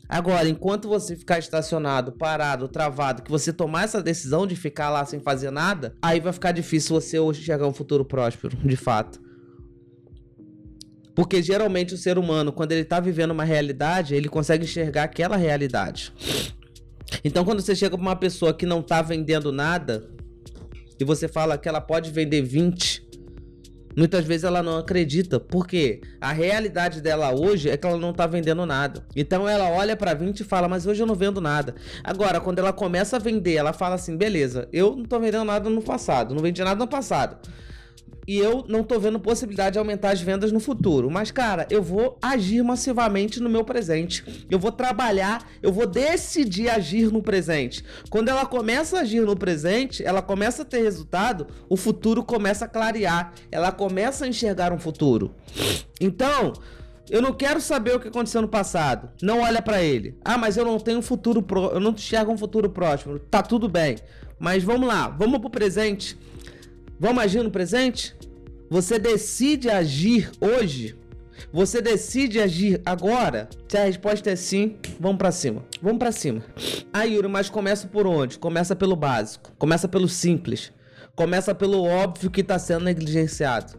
Agora, 0.07 0.47
enquanto 0.47 0.89
você 0.89 1.17
ficar 1.17 1.39
estacionado, 1.39 2.13
parado, 2.13 2.69
travado, 2.69 3.23
que 3.23 3.31
você 3.31 3.51
tomar 3.51 3.85
essa 3.85 4.03
decisão 4.03 4.47
de 4.47 4.55
ficar 4.55 4.91
lá 4.91 5.03
sem 5.07 5.21
fazer 5.21 5.51
nada, 5.51 5.97
aí 6.03 6.21
vai 6.21 6.35
ficar 6.35 6.53
difícil 6.53 7.01
você 7.01 7.19
hoje 7.19 7.41
enxergar 7.41 7.67
um 7.67 7.73
futuro 7.73 8.05
próspero, 8.05 8.59
de 8.59 8.77
fato. 8.77 9.19
Porque 11.15 11.43
geralmente 11.43 11.95
o 11.95 11.99
ser 11.99 12.19
humano, 12.19 12.53
quando 12.53 12.73
ele 12.73 12.85
tá 12.85 13.01
vivendo 13.01 13.31
uma 13.31 13.45
realidade, 13.45 14.15
ele 14.15 14.29
consegue 14.29 14.65
enxergar 14.65 15.05
aquela 15.05 15.39
realidade. 15.39 16.13
Então, 17.25 17.45
quando 17.45 17.61
você 17.61 17.75
chega 17.75 17.97
pra 17.97 18.07
uma 18.07 18.17
pessoa 18.17 18.55
que 18.55 18.67
não 18.67 18.83
tá 18.83 19.03
vendendo 19.03 19.51
nada, 19.53 20.09
e 20.99 21.05
você 21.05 21.29
fala 21.29 21.57
que 21.59 21.69
ela 21.69 21.81
pode 21.81 22.11
vender 22.11 22.43
20, 22.43 23.09
Muitas 23.99 24.25
vezes 24.25 24.45
ela 24.45 24.63
não 24.63 24.79
acredita, 24.79 25.41
porque 25.41 26.01
a 26.21 26.33
realidade 26.33 27.01
dela 27.01 27.35
hoje 27.35 27.69
é 27.69 27.77
que 27.77 27.85
ela 27.85 27.99
não 27.99 28.13
tá 28.13 28.29
vendendo 28.29 28.65
nada. 28.65 29.05
Então 29.17 29.49
ela 29.49 29.69
olha 29.71 29.97
para 29.97 30.15
20 30.15 30.39
e 30.39 30.45
fala: 30.45 30.69
"Mas 30.69 30.87
hoje 30.87 31.03
eu 31.03 31.07
não 31.07 31.17
vendo 31.17 31.41
nada". 31.41 31.75
Agora, 32.05 32.41
quando 32.41 32.61
ela 32.61 32.73
começa 32.73 33.17
a 33.17 33.19
vender, 33.19 33.55
ela 33.55 33.73
fala 33.73 33.97
assim: 33.97 34.17
"Beleza, 34.17 34.69
eu 34.73 34.95
não 34.95 35.05
tô 35.05 35.19
vendendo 35.19 35.45
nada 35.45 35.69
no 35.69 35.83
passado, 35.83 36.33
não 36.33 36.41
vendi 36.41 36.63
nada 36.63 36.79
no 36.79 36.87
passado 36.87 37.39
e 38.29 38.37
eu 38.37 38.63
não 38.69 38.85
tô 38.85 39.01
vendo 39.01 39.19
possibilidade 39.19 39.73
de 39.73 39.79
aumentar 39.79 40.11
as 40.11 40.21
vendas 40.21 40.53
no 40.53 40.61
futuro. 40.61 41.11
Mas, 41.11 41.31
cara, 41.31 41.67
eu 41.71 41.83
vou 41.83 42.19
agir 42.21 42.63
massivamente 42.63 43.41
no 43.41 43.49
meu 43.49 43.65
presente. 43.65 44.47
Eu 44.51 44.59
vou 44.59 44.71
trabalhar, 44.71 45.49
eu 45.63 45.73
vou 45.73 45.87
decidir 45.87 46.69
agir 46.69 47.11
no 47.11 47.23
presente. 47.23 47.83
Quando 48.11 48.29
ela 48.29 48.45
começa 48.45 48.99
a 48.99 49.01
agir 49.01 49.23
no 49.23 49.35
presente, 49.35 50.05
ela 50.05 50.21
começa 50.21 50.61
a 50.61 50.65
ter 50.67 50.83
resultado, 50.83 51.47
o 51.71 51.77
futuro 51.77 52.23
começa 52.23 52.67
a 52.67 52.69
clarear. 52.69 53.33
Ela 53.51 53.73
começa 53.73 54.27
a 54.27 54.29
enxergar 54.29 54.75
um 54.75 54.79
futuro. 54.79 55.35
Então, 55.99 56.53
eu 57.09 57.23
não 57.23 57.33
quero 57.33 57.63
saber 57.63 57.97
o 57.97 58.01
que 58.01 58.09
aconteceu 58.09 58.43
no 58.43 58.49
passado. 58.49 59.09
Não 59.23 59.41
olha 59.41 59.63
para 59.63 59.83
ele. 59.83 60.19
Ah, 60.23 60.37
mas 60.37 60.59
eu 60.59 60.67
não 60.67 60.79
tenho 60.79 61.01
futuro 61.01 61.43
pro... 61.43 61.71
eu 61.71 61.81
não 61.81 61.93
enxergo 61.93 62.31
um 62.31 62.37
futuro 62.37 62.69
próximo. 62.69 63.19
Tá 63.19 63.41
tudo 63.41 63.71
bem. 63.71 63.97
Mas 64.39 64.63
vamos 64.63 64.87
lá, 64.87 65.09
vamos 65.09 65.39
pro 65.39 65.49
presente. 65.49 66.15
Vamos 67.01 67.23
agir 67.23 67.45
no 67.45 67.51
presente? 67.51 68.18
Você 68.71 68.99
decide 68.99 69.71
agir 69.71 70.31
hoje? 70.41 70.95
Você 71.51 71.81
decide 71.81 72.39
agir 72.39 72.83
agora? 72.85 73.49
Se 73.67 73.79
a 73.79 73.85
resposta 73.85 74.31
é 74.31 74.37
sim, 74.37 74.77
vamos 75.01 75.17
para 75.17 75.33
cima. 75.33 75.65
Vamos 75.81 75.99
para 75.99 76.13
cima. 76.13 76.45
Ah, 76.93 77.05
Yuri, 77.05 77.29
mas 77.29 77.49
começa 77.49 77.89
por 77.89 78.07
onde? 78.07 78.39
Começa 78.39 78.77
pelo 78.77 78.95
básico. 78.95 79.53
Começa 79.57 79.89
pelo 79.89 80.09
simples. 80.09 80.71
Começa 81.17 81.55
pelo 81.55 81.83
óbvio 81.83 82.31
que 82.31 82.43
está 82.43 82.59
sendo 82.59 82.85
negligenciado. 82.85 83.79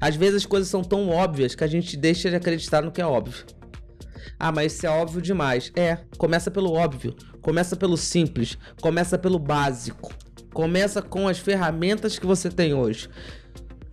Às 0.00 0.16
vezes 0.16 0.36
as 0.36 0.46
coisas 0.46 0.68
são 0.68 0.82
tão 0.82 1.10
óbvias 1.10 1.54
que 1.54 1.64
a 1.64 1.68
gente 1.68 1.96
deixa 1.96 2.30
de 2.30 2.36
acreditar 2.36 2.80
no 2.80 2.90
que 2.90 3.02
é 3.02 3.06
óbvio. 3.06 3.44
Ah, 4.38 4.50
mas 4.50 4.72
isso 4.72 4.86
é 4.86 4.90
óbvio 4.90 5.20
demais. 5.20 5.70
É, 5.76 5.98
começa 6.16 6.50
pelo 6.50 6.72
óbvio. 6.72 7.14
Começa 7.42 7.76
pelo 7.76 7.98
simples. 7.98 8.56
Começa 8.80 9.18
pelo 9.18 9.38
básico. 9.38 10.12
Começa 10.52 11.02
com 11.02 11.28
as 11.28 11.38
ferramentas 11.38 12.18
que 12.18 12.26
você 12.26 12.50
tem 12.50 12.74
hoje. 12.74 13.08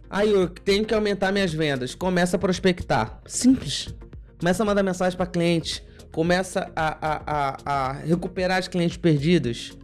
Aí 0.10 0.32
eu 0.32 0.48
tenho 0.48 0.86
que 0.86 0.94
aumentar 0.94 1.32
minhas 1.32 1.54
vendas. 1.54 1.94
Começa 1.94 2.38
a 2.38 2.40
prospectar. 2.40 3.22
Simples. 3.26 3.94
Começa 4.40 4.64
a 4.64 4.66
mandar 4.66 4.82
mensagem 4.82 5.16
para 5.16 5.28
cliente. 5.28 5.84
Começa 6.12 6.72
a, 6.76 6.98
a, 7.02 7.24
a, 7.26 7.58
a 7.66 7.92
recuperar 7.94 8.60
os 8.60 8.68
clientes 8.68 8.98
perdidos. 8.98 9.78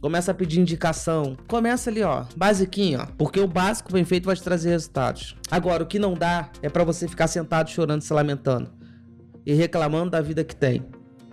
Começa 0.00 0.30
a 0.30 0.34
pedir 0.34 0.60
indicação. 0.60 1.36
Começa 1.48 1.90
ali, 1.90 2.02
ó, 2.02 2.24
basiquinho, 2.36 3.00
ó. 3.00 3.06
Porque 3.18 3.40
o 3.40 3.48
básico 3.48 3.92
bem 3.92 4.04
feito 4.04 4.24
vai 4.24 4.36
te 4.36 4.42
trazer 4.42 4.70
resultados. 4.70 5.36
Agora, 5.50 5.82
o 5.82 5.86
que 5.86 5.98
não 5.98 6.14
dá 6.14 6.50
é 6.62 6.68
para 6.68 6.84
você 6.84 7.08
ficar 7.08 7.26
sentado 7.26 7.68
chorando, 7.68 8.02
se 8.02 8.12
lamentando 8.12 8.70
e 9.44 9.52
reclamando 9.52 10.10
da 10.10 10.20
vida 10.20 10.44
que 10.44 10.54
tem 10.54 10.86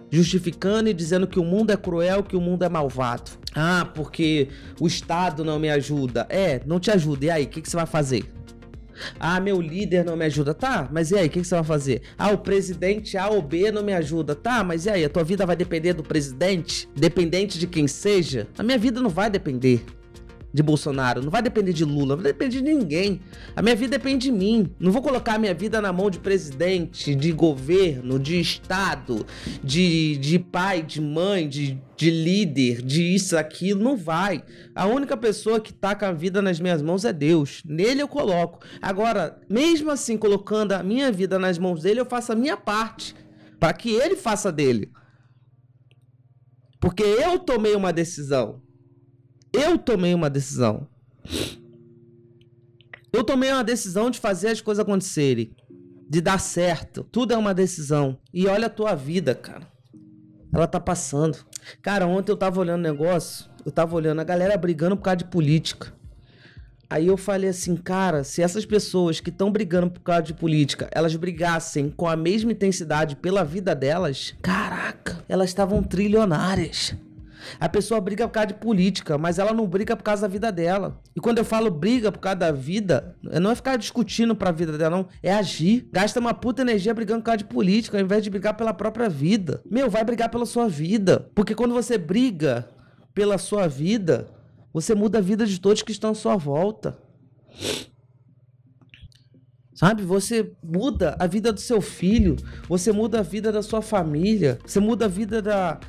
justificando 0.09 0.89
e 0.89 0.93
dizendo 0.93 1.27
que 1.27 1.39
o 1.39 1.43
mundo 1.43 1.71
é 1.71 1.77
cruel, 1.77 2.23
que 2.23 2.35
o 2.35 2.41
mundo 2.41 2.63
é 2.63 2.69
malvado. 2.69 3.31
Ah, 3.53 3.89
porque 3.93 4.49
o 4.79 4.87
Estado 4.87 5.43
não 5.43 5.59
me 5.59 5.69
ajuda. 5.69 6.25
É, 6.29 6.61
não 6.65 6.79
te 6.79 6.91
ajuda. 6.91 7.25
E 7.25 7.29
aí, 7.29 7.43
o 7.43 7.47
que, 7.47 7.61
que, 7.61 7.69
você 7.69 7.75
vai 7.75 7.85
fazer? 7.85 8.31
Ah, 9.19 9.39
meu 9.39 9.61
líder 9.61 10.03
não 10.05 10.15
me 10.15 10.25
ajuda. 10.25 10.53
Tá, 10.53 10.87
mas 10.91 11.11
e 11.11 11.17
aí, 11.17 11.27
o 11.27 11.29
que, 11.29 11.41
que, 11.41 11.47
você 11.47 11.55
vai 11.55 11.63
fazer? 11.63 12.01
Ah, 12.17 12.31
o 12.31 12.37
presidente 12.37 13.17
A 13.17 13.29
ou 13.29 13.41
B 13.41 13.71
não 13.71 13.83
me 13.83 13.93
ajuda. 13.93 14.35
Tá, 14.35 14.63
mas 14.63 14.85
e 14.85 14.89
aí, 14.89 15.05
a 15.05 15.09
tua 15.09 15.23
vida 15.23 15.45
vai 15.45 15.55
depender 15.55 15.93
do 15.93 16.03
presidente? 16.03 16.87
Dependente 16.95 17.59
de 17.59 17.67
quem 17.67 17.87
seja? 17.87 18.47
A 18.57 18.63
minha 18.63 18.77
vida 18.77 19.01
não 19.01 19.09
vai 19.09 19.29
depender 19.29 19.83
de 20.53 20.63
Bolsonaro, 20.63 21.21
não 21.21 21.29
vai 21.29 21.41
depender 21.41 21.73
de 21.73 21.83
Lula, 21.83 22.15
não 22.15 22.23
vai 22.23 22.31
depender 22.31 22.57
de 22.57 22.63
ninguém. 22.63 23.21
A 23.55 23.61
minha 23.61 23.75
vida 23.75 23.97
depende 23.97 24.27
de 24.27 24.31
mim. 24.31 24.71
Não 24.79 24.91
vou 24.91 25.01
colocar 25.01 25.35
a 25.35 25.37
minha 25.37 25.53
vida 25.53 25.81
na 25.81 25.91
mão 25.91 26.09
de 26.09 26.19
presidente, 26.19 27.13
de 27.13 27.31
governo, 27.31 28.17
de 28.17 28.39
estado, 28.39 29.25
de, 29.63 30.17
de 30.17 30.39
pai, 30.39 30.81
de 30.81 31.01
mãe, 31.01 31.47
de, 31.47 31.79
de 31.95 32.09
líder, 32.09 32.81
de 32.81 33.03
isso, 33.03 33.37
aquilo. 33.37 33.83
Não 33.83 33.97
vai. 33.97 34.43
A 34.73 34.85
única 34.85 35.17
pessoa 35.17 35.59
que 35.59 35.73
tá 35.73 35.93
com 35.93 36.05
a 36.05 36.11
vida 36.11 36.41
nas 36.41 36.59
minhas 36.59 36.81
mãos 36.81 37.05
é 37.05 37.11
Deus. 37.11 37.61
Nele 37.65 38.01
eu 38.01 38.07
coloco. 38.07 38.59
Agora, 38.81 39.39
mesmo 39.49 39.91
assim, 39.91 40.17
colocando 40.17 40.71
a 40.71 40.81
minha 40.81 41.11
vida 41.11 41.37
nas 41.37 41.57
mãos 41.57 41.83
dele, 41.83 41.99
eu 41.99 42.05
faço 42.05 42.31
a 42.31 42.35
minha 42.35 42.57
parte 42.57 43.15
para 43.59 43.73
que 43.73 43.91
ele 43.91 44.15
faça 44.15 44.51
dele. 44.51 44.91
Porque 46.79 47.03
eu 47.03 47.39
tomei 47.39 47.75
uma 47.75 47.91
decisão. 47.91 48.61
Eu 49.59 49.75
tomei 49.77 50.13
uma 50.13 50.29
decisão. 50.29 50.87
Eu 53.11 53.23
tomei 53.23 53.51
uma 53.51 53.63
decisão 53.63 54.11
de 54.11 54.19
fazer 54.19 54.49
as 54.49 54.61
coisas 54.61 54.83
acontecerem. 54.83 55.55
De 56.07 56.21
dar 56.21 56.39
certo. 56.39 57.03
Tudo 57.03 57.33
é 57.33 57.37
uma 57.37 57.55
decisão. 57.55 58.19
E 58.31 58.45
olha 58.45 58.67
a 58.67 58.69
tua 58.69 58.93
vida, 58.93 59.33
cara. 59.33 59.67
Ela 60.53 60.67
tá 60.67 60.79
passando. 60.79 61.39
Cara, 61.81 62.05
ontem 62.05 62.31
eu 62.31 62.37
tava 62.37 62.59
olhando 62.59 62.83
negócio. 62.83 63.49
Eu 63.65 63.71
tava 63.71 63.95
olhando 63.95 64.21
a 64.21 64.23
galera 64.23 64.55
brigando 64.55 64.95
por 64.95 65.03
causa 65.03 65.17
de 65.17 65.25
política. 65.25 65.91
Aí 66.87 67.07
eu 67.07 67.17
falei 67.17 67.49
assim, 67.49 67.75
cara, 67.75 68.23
se 68.23 68.41
essas 68.41 68.65
pessoas 68.65 69.19
que 69.19 69.29
estão 69.29 69.51
brigando 69.51 69.89
por 69.89 70.01
causa 70.01 70.21
de 70.21 70.33
política, 70.33 70.87
elas 70.91 71.13
brigassem 71.15 71.89
com 71.89 72.07
a 72.07 72.15
mesma 72.15 72.51
intensidade 72.51 73.15
pela 73.17 73.43
vida 73.43 73.75
delas, 73.75 74.33
caraca, 74.41 75.21
elas 75.27 75.49
estavam 75.49 75.83
trilionárias. 75.83 76.95
A 77.59 77.69
pessoa 77.69 77.99
briga 78.01 78.27
por 78.27 78.33
causa 78.33 78.47
de 78.47 78.53
política, 78.55 79.17
mas 79.17 79.39
ela 79.39 79.53
não 79.53 79.67
briga 79.67 79.95
por 79.95 80.03
causa 80.03 80.23
da 80.23 80.27
vida 80.27 80.51
dela. 80.51 80.99
E 81.15 81.19
quando 81.19 81.37
eu 81.37 81.45
falo 81.45 81.69
briga 81.69 82.11
por 82.11 82.19
causa 82.19 82.37
da 82.37 82.51
vida, 82.51 83.15
não 83.21 83.51
é 83.51 83.55
ficar 83.55 83.77
discutindo 83.77 84.35
pra 84.35 84.51
vida 84.51 84.77
dela, 84.77 84.97
não. 84.97 85.07
É 85.21 85.33
agir. 85.33 85.87
Gasta 85.91 86.19
uma 86.19 86.33
puta 86.33 86.61
energia 86.61 86.93
brigando 86.93 87.21
por 87.21 87.27
causa 87.27 87.39
de 87.39 87.45
política, 87.45 87.97
ao 87.97 88.03
invés 88.03 88.23
de 88.23 88.29
brigar 88.29 88.55
pela 88.55 88.73
própria 88.73 89.09
vida. 89.09 89.61
Meu, 89.69 89.89
vai 89.89 90.03
brigar 90.03 90.29
pela 90.29 90.45
sua 90.45 90.67
vida. 90.67 91.29
Porque 91.33 91.55
quando 91.55 91.73
você 91.73 91.97
briga 91.97 92.67
pela 93.13 93.37
sua 93.37 93.67
vida, 93.67 94.27
você 94.73 94.93
muda 94.93 95.17
a 95.17 95.21
vida 95.21 95.45
de 95.45 95.59
todos 95.59 95.81
que 95.81 95.91
estão 95.91 96.11
à 96.11 96.15
sua 96.15 96.35
volta. 96.35 96.97
Sabe? 99.73 100.01
Você 100.03 100.51
muda 100.63 101.15
a 101.19 101.27
vida 101.27 101.53
do 101.53 101.59
seu 101.59 101.81
filho, 101.81 102.35
você 102.67 102.91
muda 102.91 103.19
a 103.19 103.21
vida 103.21 103.51
da 103.51 103.61
sua 103.61 103.81
família, 103.81 104.57
você 104.65 104.79
muda 104.79 105.05
a 105.05 105.07
vida 105.07 105.39
da, 105.39 105.79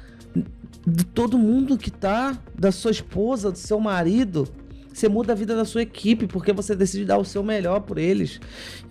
de 0.86 1.04
todo 1.04 1.38
mundo 1.38 1.76
que 1.76 1.90
tá, 1.90 2.38
da 2.58 2.72
sua 2.72 2.90
esposa, 2.90 3.50
do 3.50 3.58
seu 3.58 3.78
marido. 3.78 4.48
Você 4.92 5.08
muda 5.08 5.32
a 5.32 5.36
vida 5.36 5.54
da 5.54 5.64
sua 5.64 5.82
equipe 5.82 6.26
porque 6.26 6.52
você 6.52 6.74
decide 6.74 7.04
dar 7.04 7.18
o 7.18 7.24
seu 7.24 7.42
melhor 7.42 7.80
por 7.80 7.98
eles. 7.98 8.40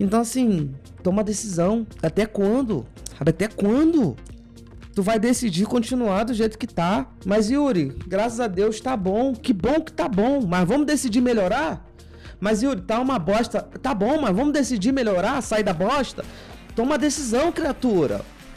Então, 0.00 0.20
assim, 0.20 0.74
toma 1.02 1.22
decisão. 1.22 1.86
Até 2.02 2.24
quando? 2.24 2.86
Sabe, 3.16 3.30
até 3.30 3.48
quando? 3.48 4.16
Tu 4.94 5.02
vai 5.02 5.18
decidir 5.18 5.66
continuar 5.66 6.24
do 6.24 6.32
jeito 6.32 6.58
que 6.58 6.66
tá. 6.66 7.06
Mas, 7.26 7.50
Yuri, 7.50 7.94
graças 8.06 8.40
a 8.40 8.46
Deus 8.46 8.80
tá 8.80 8.96
bom. 8.96 9.34
Que 9.34 9.52
bom 9.52 9.80
que 9.80 9.92
tá 9.92 10.08
bom. 10.08 10.40
Mas 10.46 10.66
vamos 10.66 10.86
decidir 10.86 11.20
melhorar? 11.20 11.86
Mas 12.40 12.62
Yuri, 12.62 12.80
tá 12.80 13.00
uma 13.00 13.18
bosta. 13.18 13.60
Tá 13.60 13.94
bom, 13.94 14.20
mas 14.20 14.34
vamos 14.34 14.52
decidir 14.52 14.92
melhorar, 14.92 15.42
sair 15.42 15.62
da 15.62 15.74
bosta? 15.74 16.24
Toma 16.74 16.96
decisão, 16.96 17.52
criatura. 17.52 18.22